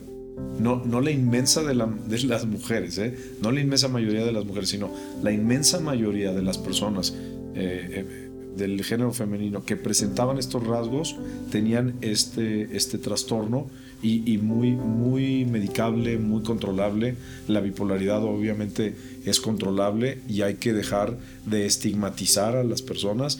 no, 0.59 0.83
no 0.85 1.01
la 1.01 1.09
inmensa 1.09 1.63
de, 1.63 1.73
las 1.73 2.45
mujeres, 2.45 2.97
¿eh? 2.99 3.15
no 3.41 3.51
la 3.51 3.61
inmensa 3.61 3.87
mayoría 3.87 4.23
de 4.23 4.31
las 4.31 4.45
mujeres, 4.45 4.69
sino 4.69 4.91
la 5.23 5.31
inmensa 5.31 5.79
mayoría 5.79 6.31
de 6.31 6.43
las 6.43 6.57
personas 6.57 7.15
eh, 7.55 8.05
eh, 8.05 8.29
del 8.55 8.83
género 8.83 9.13
femenino 9.13 9.65
que 9.65 9.75
presentaban 9.75 10.37
estos 10.37 10.65
rasgos 10.65 11.15
tenían 11.51 11.95
este, 12.01 12.75
este 12.75 12.97
trastorno 12.97 13.67
y, 14.01 14.37
muy, 14.37 14.71
muy 14.71 15.45
medicable, 15.45 16.17
muy 16.17 16.43
controlable. 16.43 17.15
La 17.47 17.61
bipolaridad 17.61 18.23
obviamente 18.23 18.95
es 19.25 19.39
controlable 19.39 20.19
y 20.27 20.41
hay 20.41 20.55
que 20.55 20.73
dejar 20.73 21.17
de 21.45 21.65
estigmatizar 21.65 22.55
a 22.55 22.63
las 22.63 22.81
personas. 22.81 23.39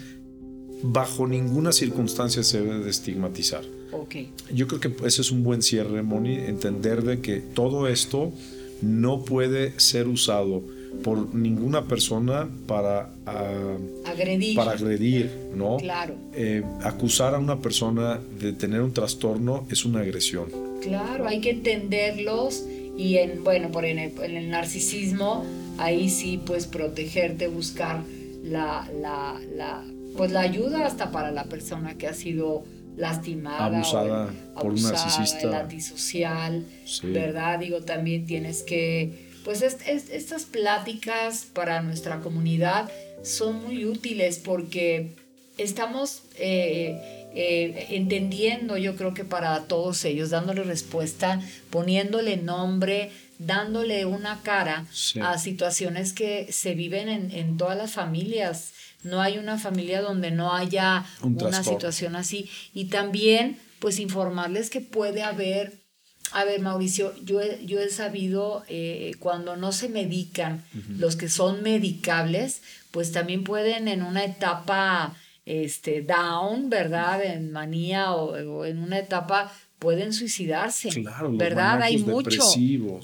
Bajo 0.82 1.28
ninguna 1.28 1.72
circunstancia 1.72 2.44
se 2.44 2.62
debe 2.62 2.80
de 2.80 2.90
estigmatizar. 2.90 3.64
Okay. 3.92 4.32
Yo 4.54 4.68
creo 4.68 4.80
que 4.80 5.08
ese 5.08 5.22
es 5.22 5.32
un 5.32 5.44
buen 5.44 5.62
cierre, 5.62 6.02
Moni, 6.04 6.36
entender 6.36 7.04
de 7.04 7.22
que 7.22 7.38
todo 7.38 7.88
esto 7.88 8.34
no 8.82 9.24
puede 9.24 9.80
ser 9.80 10.08
usado 10.08 10.64
por 11.04 11.34
ninguna 11.34 11.86
persona 11.86 12.48
para 12.68 13.10
ah, 13.26 13.78
agredir. 14.06 14.56
Para 14.56 14.72
agredir, 14.72 15.52
¿no? 15.56 15.78
Claro. 15.78 16.16
Eh, 16.34 16.64
acusar 16.84 17.36
a 17.36 17.40
una 17.40 17.60
persona 17.60 18.20
de 18.40 18.54
tener 18.54 18.82
un 18.82 18.94
trastorno 18.94 19.66
es 19.70 19.86
una 19.86 20.02
agresión. 20.02 20.48
Claro, 20.82 21.28
hay 21.28 21.42
que 21.42 21.52
entenderlos 21.52 22.66
y 22.98 23.18
en, 23.18 23.44
bueno, 23.44 23.72
por 23.72 23.86
en 23.86 24.00
el, 24.00 24.50
narcisismo, 24.50 25.46
ahí 25.78 26.10
sí, 26.10 26.42
pues 26.44 26.66
protegerte, 26.66 27.48
buscar 27.48 28.02
la, 28.44 28.90
la, 29.00 29.40
la, 29.56 29.84
pues 30.16 30.32
la 30.32 30.42
ayuda 30.42 30.86
hasta 30.86 31.12
para 31.12 31.32
la 31.32 31.46
persona 31.46 31.96
que 31.98 32.08
ha 32.08 32.14
sido 32.14 32.64
lastimada, 32.98 33.66
abusada, 33.66 34.34
por 34.56 34.74
un 34.74 34.82
narcisista, 34.82 35.42
el 35.42 35.54
antisocial, 35.54 36.66
¿verdad? 37.04 37.60
Digo, 37.60 37.82
también 37.82 38.26
tienes 38.26 38.64
que, 38.64 39.27
pues 39.48 39.62
estas 39.62 40.44
pláticas 40.44 41.48
para 41.54 41.82
nuestra 41.82 42.20
comunidad 42.20 42.92
son 43.24 43.64
muy 43.64 43.86
útiles 43.86 44.40
porque 44.44 45.16
estamos 45.58 46.24
eh, 46.36 47.30
eh, 47.34 47.88
entendiendo, 47.92 48.76
yo 48.76 48.98
creo 48.98 49.14
que 49.14 49.24
para 49.24 49.64
todos 49.64 50.04
ellos, 50.04 50.32
dándole 50.32 50.64
respuesta, 50.64 51.40
poniéndole 51.70 52.36
nombre, 52.36 53.10
dándole 53.40 54.06
una 54.06 54.42
cara 54.44 54.86
a 55.22 55.38
situaciones 55.38 56.12
que 56.12 56.52
se 56.52 56.76
viven 56.76 57.08
en, 57.08 57.32
en 57.32 57.56
todas 57.56 57.78
las 57.78 57.94
familias. 57.94 58.74
No 59.04 59.22
hay 59.22 59.38
una 59.38 59.58
familia 59.58 60.02
donde 60.02 60.30
no 60.30 60.54
haya 60.54 61.06
una 61.22 61.64
situación 61.64 62.18
así. 62.18 62.50
Y 62.74 62.90
también, 62.90 63.58
pues 63.80 63.98
informarles 64.00 64.70
que 64.70 64.82
puede 64.82 65.24
haber, 65.24 65.87
a 66.32 66.44
ver, 66.44 66.62
Mauricio, 66.62 67.14
yo 67.24 67.42
he, 67.42 67.66
yo 67.66 67.80
he 67.80 67.90
sabido 67.90 68.64
eh, 68.68 69.14
cuando 69.20 69.56
no 69.56 69.72
se 69.72 69.90
medican, 69.90 70.64
los 70.98 71.16
que 71.16 71.30
son 71.30 71.64
medicables, 71.64 72.62
pues 72.92 73.12
también 73.12 73.44
pueden 73.44 73.88
en 73.88 74.04
una 74.04 74.26
etapa 74.26 75.16
este, 75.46 76.02
down, 76.02 76.70
¿verdad? 76.70 77.24
En 77.24 77.52
manía 77.52 78.14
o, 78.14 78.66
en 78.66 78.80
una 78.80 79.00
etapa 79.00 79.54
pueden 79.80 80.12
suicidarse. 80.12 80.90
Claro, 80.90 81.32
¿verdad? 81.36 81.82
Hay 81.82 81.98
mucho. 82.00 82.42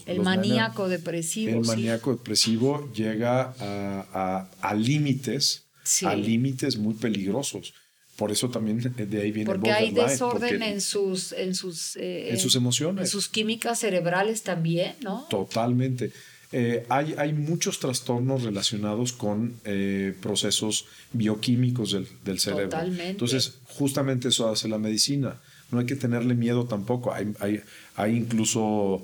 El 0.06 0.22
maníaco 0.22 0.90
depresivo. 0.90 1.60
El 1.60 1.66
maníaco 1.66 2.12
depresivo 2.12 2.92
llega 2.94 3.54
a, 3.60 4.50
a 4.62 4.74
límites 4.74 5.64
a 6.06 6.16
límites 6.16 6.78
muy 6.78 6.94
peligrosos. 6.94 7.74
Por 8.16 8.32
eso 8.32 8.50
también 8.50 8.80
de 8.96 9.22
ahí 9.22 9.32
viene 9.32 9.50
porque 9.50 9.72
hay 9.72 9.92
desorden 9.92 10.62
en 10.62 10.82
sus 10.82 11.32
en 11.32 11.56
sus 11.56 11.96
eh, 11.96 12.30
en 12.30 12.38
sus 12.38 12.56
emociones, 12.56 13.06
en 13.06 13.08
sus 13.08 13.28
químicas 13.28 13.80
cerebrales 13.80 14.44
también, 14.44 14.96
¿no? 15.02 15.26
Totalmente. 15.30 16.12
Eh, 16.52 16.86
hay, 16.90 17.16
hay, 17.18 17.34
muchos 17.34 17.80
trastornos 17.80 18.44
relacionados 18.44 19.12
con 19.12 19.56
eh, 19.66 20.14
procesos 20.22 20.86
bioquímicos 21.12 21.94
del, 21.94 22.08
del, 22.24 22.40
cerebro. 22.40 22.70
Totalmente. 22.70 23.10
Entonces, 23.10 23.58
justamente 23.66 24.28
eso 24.28 24.48
hace 24.48 24.68
la 24.68 24.78
medicina. 24.78 25.42
No 25.72 25.80
hay 25.80 25.88
que 25.88 25.96
tenerle 25.96 26.36
miedo 26.36 26.66
tampoco. 26.66 27.12
Hay, 27.12 27.34
hay, 27.40 27.62
hay 27.96 28.16
incluso 28.16 29.04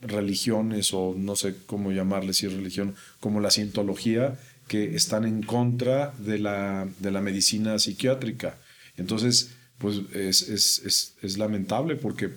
religiones 0.00 0.92
o 0.92 1.14
no 1.16 1.36
sé 1.36 1.54
cómo 1.66 1.92
llamarle 1.92 2.34
si 2.34 2.46
es 2.46 2.52
religión, 2.52 2.96
como 3.20 3.40
la 3.40 3.52
cientología, 3.52 4.38
que 4.68 4.94
están 4.94 5.24
en 5.24 5.42
contra 5.42 6.12
de 6.18 6.38
la, 6.38 6.88
de 6.98 7.10
la 7.10 7.20
medicina 7.20 7.78
psiquiátrica. 7.78 8.58
Entonces, 8.96 9.50
pues 9.78 10.00
es, 10.14 10.42
es, 10.48 11.14
es, 11.20 11.38
lamentable 11.38 11.96
porque 11.96 12.30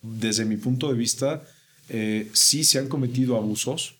desde 0.00 0.44
mi 0.44 0.56
punto 0.56 0.88
de 0.88 0.98
vista, 0.98 1.42
eh, 1.88 2.30
sí 2.32 2.64
se 2.64 2.78
han 2.78 2.88
cometido 2.88 3.36
abusos, 3.36 3.96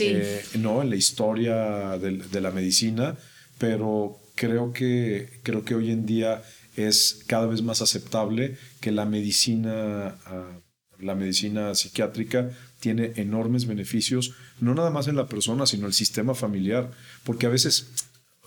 eh, 0.00 0.44
¿no? 0.58 0.82
En 0.82 0.90
la 0.90 0.96
historia 0.96 1.98
de, 1.98 2.18
de, 2.18 2.40
la 2.40 2.50
medicina, 2.50 3.16
pero 3.58 4.18
creo 4.34 4.72
que, 4.72 5.40
creo 5.42 5.64
que 5.64 5.74
hoy 5.74 5.90
en 5.90 6.06
día 6.06 6.42
es 6.76 7.24
cada 7.26 7.46
vez 7.46 7.62
más 7.62 7.82
aceptable 7.82 8.56
que 8.80 8.92
la 8.92 9.04
medicina, 9.04 10.16
ah, 10.26 10.60
la 10.98 11.14
medicina 11.14 11.74
psiquiátrica 11.74 12.50
tiene 12.80 13.12
enormes 13.16 13.66
beneficios, 13.66 14.34
no 14.60 14.74
nada 14.74 14.90
más 14.90 15.08
en 15.08 15.16
la 15.16 15.26
persona, 15.26 15.66
sino 15.66 15.86
el 15.86 15.92
sistema 15.92 16.34
familiar, 16.34 16.90
porque 17.24 17.46
a 17.46 17.50
veces, 17.50 17.90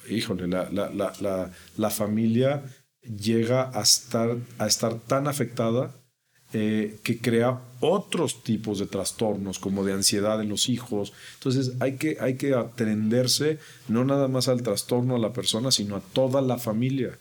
híjole, 0.10 0.48
la, 0.48 0.70
la, 0.70 1.52
la, 1.78 1.90
familia 1.90 2.64
llega 3.02 3.72
a 3.78 3.82
estar, 3.82 4.38
a 4.58 4.68
estar 4.68 5.00
tan 5.00 5.28
afectada 5.28 5.96
eh, 6.54 7.00
que 7.04 7.20
crea 7.20 7.62
otros 7.80 8.44
tipos 8.44 8.80
de 8.80 8.86
trastornos, 8.86 9.60
como 9.60 9.84
de 9.84 9.94
ansiedad 9.94 10.42
en 10.42 10.50
los 10.50 10.70
hijos. 10.70 11.14
Entonces 11.36 11.74
hay 11.80 11.96
que, 11.98 12.18
hay 12.20 12.36
que 12.36 12.54
atenderse 12.54 13.60
no 13.88 14.06
nada 14.06 14.28
más 14.28 14.48
al 14.48 14.62
trastorno 14.62 15.16
a 15.16 15.20
la 15.20 15.34
persona, 15.34 15.72
sino 15.72 15.96
a 15.96 16.02
toda 16.02 16.42
la 16.42 16.58
familia. 16.58 17.20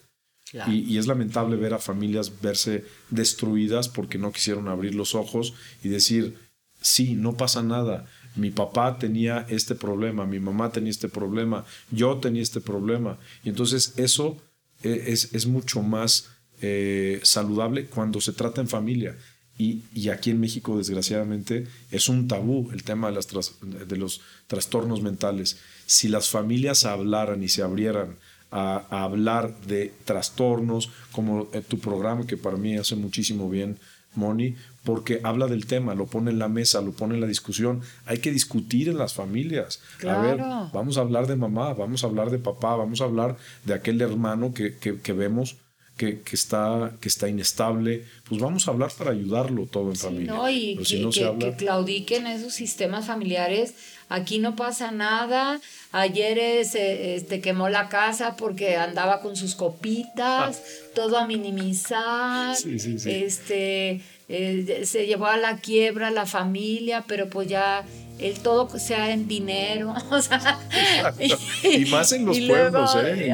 Y, 0.66 0.80
y, 0.80 0.98
es 0.98 1.06
lamentable 1.06 1.54
ver 1.54 1.74
a 1.74 1.78
familias 1.78 2.40
verse 2.40 2.84
destruidas 3.08 3.88
porque 3.88 4.18
no 4.18 4.32
quisieron 4.32 4.66
abrir 4.66 4.96
los 4.96 5.14
ojos 5.14 5.54
y 5.84 5.90
decir, 5.90 6.49
sí, 6.80 7.14
no 7.14 7.36
pasa 7.36 7.62
nada. 7.62 8.06
Mi 8.36 8.50
papá 8.50 8.98
tenía 8.98 9.44
este 9.48 9.74
problema, 9.74 10.24
mi 10.24 10.38
mamá 10.38 10.70
tenía 10.70 10.90
este 10.90 11.08
problema, 11.08 11.64
yo 11.90 12.18
tenía 12.18 12.42
este 12.42 12.60
problema. 12.60 13.18
Y 13.44 13.48
entonces 13.48 13.94
eso 13.96 14.36
eh, 14.82 15.04
es, 15.08 15.46
mucho 15.46 15.82
más 15.82 16.28
eh, 16.60 17.20
saludable 17.22 17.86
cuando 17.86 18.20
se 18.20 18.32
trata 18.32 18.60
en 18.60 18.68
familia. 18.68 19.16
Y, 19.58 20.08
aquí 20.08 20.30
en 20.30 20.40
México, 20.40 20.78
desgraciadamente, 20.78 21.66
es 21.90 22.08
un 22.08 22.28
tabú 22.28 22.70
el 22.72 22.82
tema 22.82 23.08
de, 23.08 23.16
las 23.16 23.28
de 23.60 23.96
los 23.98 24.22
trastornos 24.46 25.02
mentales. 25.02 25.58
Si 25.84 26.08
las 26.08 26.30
familias 26.30 26.86
hablaran 26.86 27.42
y 27.42 27.48
se 27.48 27.60
abrieran 27.60 28.16
a, 28.50 28.86
a 28.88 29.02
hablar 29.02 29.60
de 29.66 29.92
trastornos, 30.06 30.90
como 31.12 31.50
eh, 31.52 31.60
tu 31.60 31.78
programa, 31.78 32.26
que 32.26 32.38
para 32.38 32.56
mí 32.56 32.78
hace 32.78 32.96
muchísimo 32.96 33.50
bien, 33.50 33.78
Moni, 34.14 34.56
porque 34.84 35.20
habla 35.22 35.46
del 35.46 35.66
tema, 35.66 35.94
lo 35.94 36.06
pone 36.06 36.30
en 36.30 36.38
la 36.38 36.48
mesa, 36.48 36.80
lo 36.80 36.92
pone 36.92 37.14
en 37.14 37.20
la 37.20 37.26
discusión. 37.26 37.80
Hay 38.06 38.18
que 38.18 38.32
discutir 38.32 38.88
en 38.88 38.98
las 38.98 39.14
familias. 39.14 39.80
A 40.06 40.18
ver, 40.20 40.38
vamos 40.72 40.98
a 40.98 41.02
hablar 41.02 41.26
de 41.26 41.36
mamá, 41.36 41.74
vamos 41.74 42.02
a 42.02 42.06
hablar 42.06 42.30
de 42.30 42.38
papá, 42.38 42.76
vamos 42.76 43.00
a 43.00 43.04
hablar 43.04 43.36
de 43.64 43.74
aquel 43.74 44.00
hermano 44.00 44.52
que, 44.52 44.76
que, 44.76 45.12
vemos 45.12 45.56
que, 46.00 46.22
que, 46.22 46.34
está, 46.34 46.92
que 46.98 47.08
está 47.08 47.28
inestable. 47.28 48.06
Pues 48.26 48.40
vamos 48.40 48.66
a 48.66 48.70
hablar 48.70 48.90
para 48.96 49.10
ayudarlo 49.10 49.66
todo 49.66 49.90
en 49.90 49.96
familia. 49.96 50.32
No, 50.32 50.48
y 50.48 50.78
que, 50.78 51.36
que 51.38 51.54
claudiquen 51.58 52.26
esos 52.26 52.54
sistemas 52.54 53.06
familiares. 53.06 53.74
Aquí 54.08 54.38
no 54.38 54.56
pasa 54.56 54.92
nada. 54.92 55.60
Ayer 55.92 56.64
se 56.64 57.16
este, 57.16 57.42
quemó 57.42 57.68
la 57.68 57.90
casa 57.90 58.36
porque 58.36 58.76
andaba 58.76 59.20
con 59.20 59.36
sus 59.36 59.54
copitas, 59.54 60.56
ah. 60.56 60.90
todo 60.94 61.18
a 61.18 61.26
minimizar. 61.26 62.56
Este 63.04 64.00
eh, 64.30 64.82
se 64.86 65.06
llevó 65.06 65.26
a 65.26 65.36
la 65.36 65.58
quiebra 65.58 66.10
la 66.10 66.24
familia, 66.24 67.04
pero 67.06 67.28
pues 67.28 67.46
ya 67.46 67.84
el 68.20 68.40
todo 68.40 68.68
sea 68.78 69.12
en 69.12 69.26
dinero. 69.28 69.94
y, 71.64 71.84
más 71.86 72.12
en 72.12 72.26
los 72.26 72.38
pueblos, 72.38 72.96
¿eh? 72.96 73.32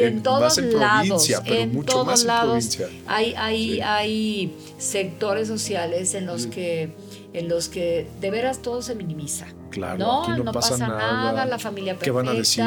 en, 0.00 0.22
todos 0.22 0.58
lados. 0.58 1.28
en 1.46 1.84
todos 1.84 2.24
lados 2.24 2.78
hay, 3.06 3.34
hay, 3.36 3.80
hay 3.80 4.54
sectores 4.78 5.48
sociales 5.48 6.14
en 6.14 6.26
los 6.26 6.46
que 6.46 6.90
en 7.32 7.48
los 7.50 7.68
que 7.68 8.06
de 8.20 8.30
veras 8.30 8.62
todo 8.62 8.80
se 8.80 8.94
minimiza. 8.94 9.46
Claro, 9.70 9.98
no, 9.98 10.36
no, 10.38 10.52
pasa, 10.52 10.78
nada, 10.78 11.44
la 11.44 11.58
familia 11.58 11.92
perfecta. 11.92 12.04
¿Qué 12.04 12.10
van 12.10 12.28
a 12.28 12.32
decir? 12.32 12.64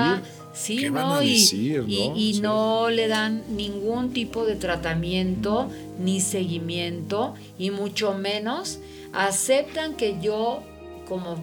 Sí, 0.53 0.89
¿no? 0.89 1.21
y, 1.23 2.39
no 2.41 2.89
le 2.89 3.07
dan 3.07 3.43
ningún 3.55 4.13
tipo 4.13 4.45
de 4.45 4.55
tratamiento 4.55 5.69
ni 5.99 6.21
seguimiento 6.21 7.33
y 7.57 7.71
mucho 7.71 8.13
menos 8.13 8.79
aceptan 9.13 9.95
que 9.95 10.17
yo 10.21 10.61
como 11.07 11.37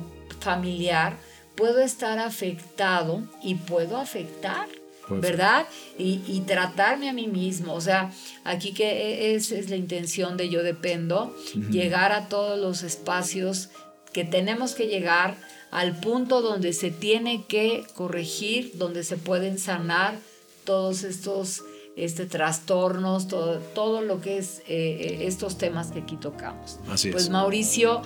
familiar 0.47 1.17
puedo 1.57 1.81
estar 1.81 2.21
afectado 2.21 3.23
y 3.43 3.57
puedo 3.57 3.97
afectar 3.97 4.69
pues. 5.09 5.21
¿verdad? 5.21 5.67
Y, 5.99 6.41
tratarme 6.47 7.09
a 7.09 7.13
mí 7.13 7.29
mismo. 7.29 7.75
O 7.75 7.81
sea, 7.81 8.13
aquí 8.45 8.73
que 8.73 9.35
esa 9.35 9.55
es 9.55 9.71
la 9.71 9.77
intención 9.77 10.37
de 10.37 10.49
Yo 10.49 10.63
Dependo, 10.65 11.35
llegar 11.71 12.11
a 12.11 12.29
todos 12.29 12.59
los 12.59 12.83
espacios 12.83 13.69
que 14.13 14.25
tenemos 14.25 14.75
que 14.75 14.89
llegar 14.89 15.37
al 15.71 16.01
punto 16.01 16.43
donde 16.43 16.73
se 16.73 16.91
tiene 16.91 17.45
que 17.47 17.85
corregir, 17.95 18.73
donde 18.75 19.05
se 19.05 19.17
pueden 19.17 19.59
sanar 19.59 20.19
todos 20.65 21.05
estos 21.05 21.63
este, 21.97 22.27
trastornos, 22.27 23.29
todo, 23.29 23.59
todo 23.75 24.03
lo 24.03 24.21
que 24.21 24.39
es 24.39 24.59
eh, 24.61 24.65
eh, 24.69 25.19
estos 25.23 25.57
temas 25.57 25.93
que 25.93 26.01
aquí 26.01 26.17
tocamos. 26.17 26.79
Así 26.89 27.11
pues 27.11 27.31
Mauricio, 27.31 28.03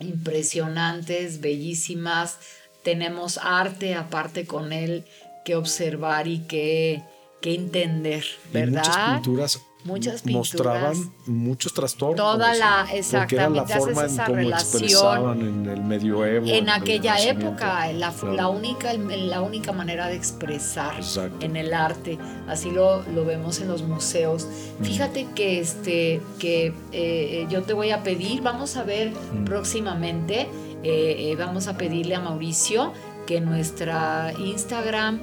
impresionantes, 0.00 1.40
bellísimas. 1.40 2.38
Tenemos 2.82 3.38
arte 3.38 3.94
aparte 3.94 4.46
con 4.46 4.72
él 4.72 5.04
que 5.44 5.54
observar 5.56 6.26
y 6.26 6.40
que, 6.40 7.02
que 7.40 7.54
entender, 7.54 8.24
¿verdad? 8.52 8.84
muchas 8.86 9.14
pinturas 9.14 9.60
muchas 9.84 10.22
pinturas. 10.22 10.52
mostraban 10.52 11.12
muchos 11.26 11.72
trastornos. 11.72 12.16
Toda 12.16 12.54
la, 12.54 12.86
exactamente, 12.92 13.34
era 13.36 13.48
la 13.50 13.66
forma 13.66 14.04
esa 14.04 14.26
en 14.26 14.34
relación. 14.34 15.40
en 15.40 15.66
el 15.68 15.82
medioevo. 15.82 16.46
En, 16.46 16.68
aquella 16.68 17.18
época, 17.22 17.92
la, 17.92 18.12
la, 18.34 18.48
única, 18.48 18.92
la 18.94 19.42
única 19.42 19.72
manera 19.72 20.08
de 20.08 20.16
expresar 20.16 20.94
en 21.40 21.56
el 21.56 21.72
arte. 21.72 22.18
Así 22.48 22.70
lo, 22.70 23.02
lo 23.02 23.24
vemos 23.24 23.60
en 23.60 23.68
los 23.68 23.82
museos. 23.82 24.48
Fíjate 24.82 25.26
que, 25.34 25.60
este, 25.60 26.20
que 26.38 26.72
eh, 26.92 27.46
yo 27.50 27.62
te 27.62 27.72
voy 27.72 27.90
a 27.90 28.02
pedir, 28.02 28.42
vamos 28.42 28.76
a 28.76 28.84
ver 28.84 29.12
próximamente, 29.44 30.48
eh, 30.82 31.30
eh, 31.30 31.36
vamos 31.38 31.68
a 31.68 31.76
pedirle 31.76 32.14
a 32.14 32.20
Mauricio 32.20 32.92
que 33.26 33.38
en 33.38 33.46
nuestra 33.46 34.32
Instagram, 34.38 35.20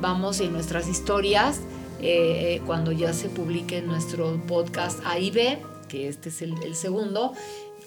vamos 0.00 0.40
en 0.40 0.52
nuestras 0.52 0.88
historias, 0.88 1.60
eh, 2.06 2.60
cuando 2.66 2.92
ya 2.92 3.14
se 3.14 3.30
publique 3.30 3.80
nuestro 3.80 4.38
podcast 4.46 5.00
AIB, 5.06 5.58
que 5.88 6.08
este 6.08 6.28
es 6.28 6.42
el, 6.42 6.74
segundo, 6.74 7.32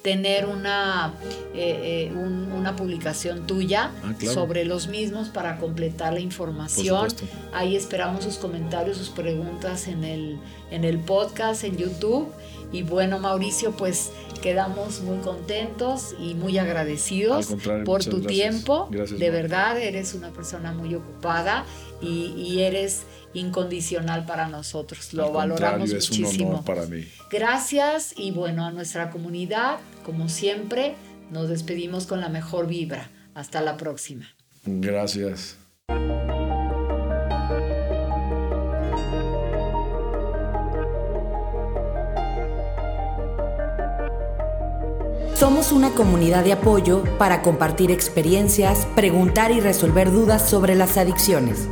tener 0.01 0.47
una, 0.47 1.13
eh, 1.53 2.09
eh, 2.09 2.13
una 2.15 2.75
publicación 2.75 3.45
tuya 3.45 3.91
ah, 4.03 4.13
sobre 4.33 4.65
los 4.65 4.87
mismos 4.87 5.29
para 5.29 5.59
completar 5.59 6.13
la 6.13 6.19
información. 6.19 7.09
Ahí 7.53 7.75
esperamos 7.75 8.23
sus 8.23 8.37
comentarios, 8.37 8.97
sus 8.97 9.09
preguntas 9.09 9.87
en 9.87 10.03
el, 10.03 10.39
en 10.71 10.83
el 10.83 10.97
podcast, 10.97 11.63
en 11.63 11.77
YouTube. 11.77 12.27
Y 12.71 12.81
bueno, 12.81 13.19
Mauricio, 13.19 13.71
pues 13.77 14.11
quedamos 14.41 15.01
muy 15.01 15.17
contentos 15.19 16.15
y 16.19 16.33
muy 16.33 16.57
agradecidos 16.57 17.55
por 17.85 18.03
tu 18.03 18.21
tiempo. 18.21 18.89
de 18.91 19.29
verdad, 19.29 19.79
eres 19.79 20.13
una 20.15 20.31
persona 20.31 20.71
muy 20.73 20.95
ocupada 20.95 21.65
y, 22.01 22.33
y 22.37 22.61
eres 22.61 23.03
incondicional 23.33 24.25
para 24.25 24.47
nosotros. 24.47 25.13
Lo 25.13 25.31
valoramos 25.31 25.91
es 25.91 26.09
muchísimo. 26.09 26.47
Un 26.47 26.53
honor 26.53 26.65
para 26.65 26.85
mí. 26.85 27.05
Gracias 27.29 28.13
y 28.17 28.31
bueno, 28.31 28.65
a 28.65 28.71
nuestra 28.71 29.09
comunidad, 29.09 29.79
como 30.03 30.29
siempre, 30.29 30.95
nos 31.31 31.49
despedimos 31.49 32.07
con 32.07 32.21
la 32.21 32.29
mejor 32.29 32.67
vibra. 32.67 33.09
Hasta 33.33 33.61
la 33.61 33.77
próxima. 33.77 34.25
Gracias. 34.65 35.57
Somos 45.35 45.71
una 45.71 45.91
comunidad 45.91 46.43
de 46.43 46.53
apoyo 46.53 47.03
para 47.19 47.43
compartir 47.43 47.91
experiencias, 47.91 48.87
preguntar 48.95 49.51
y 49.51 49.59
resolver 49.59 50.11
dudas 50.11 50.49
sobre 50.49 50.73
las 50.73 50.97
adicciones. 50.97 51.67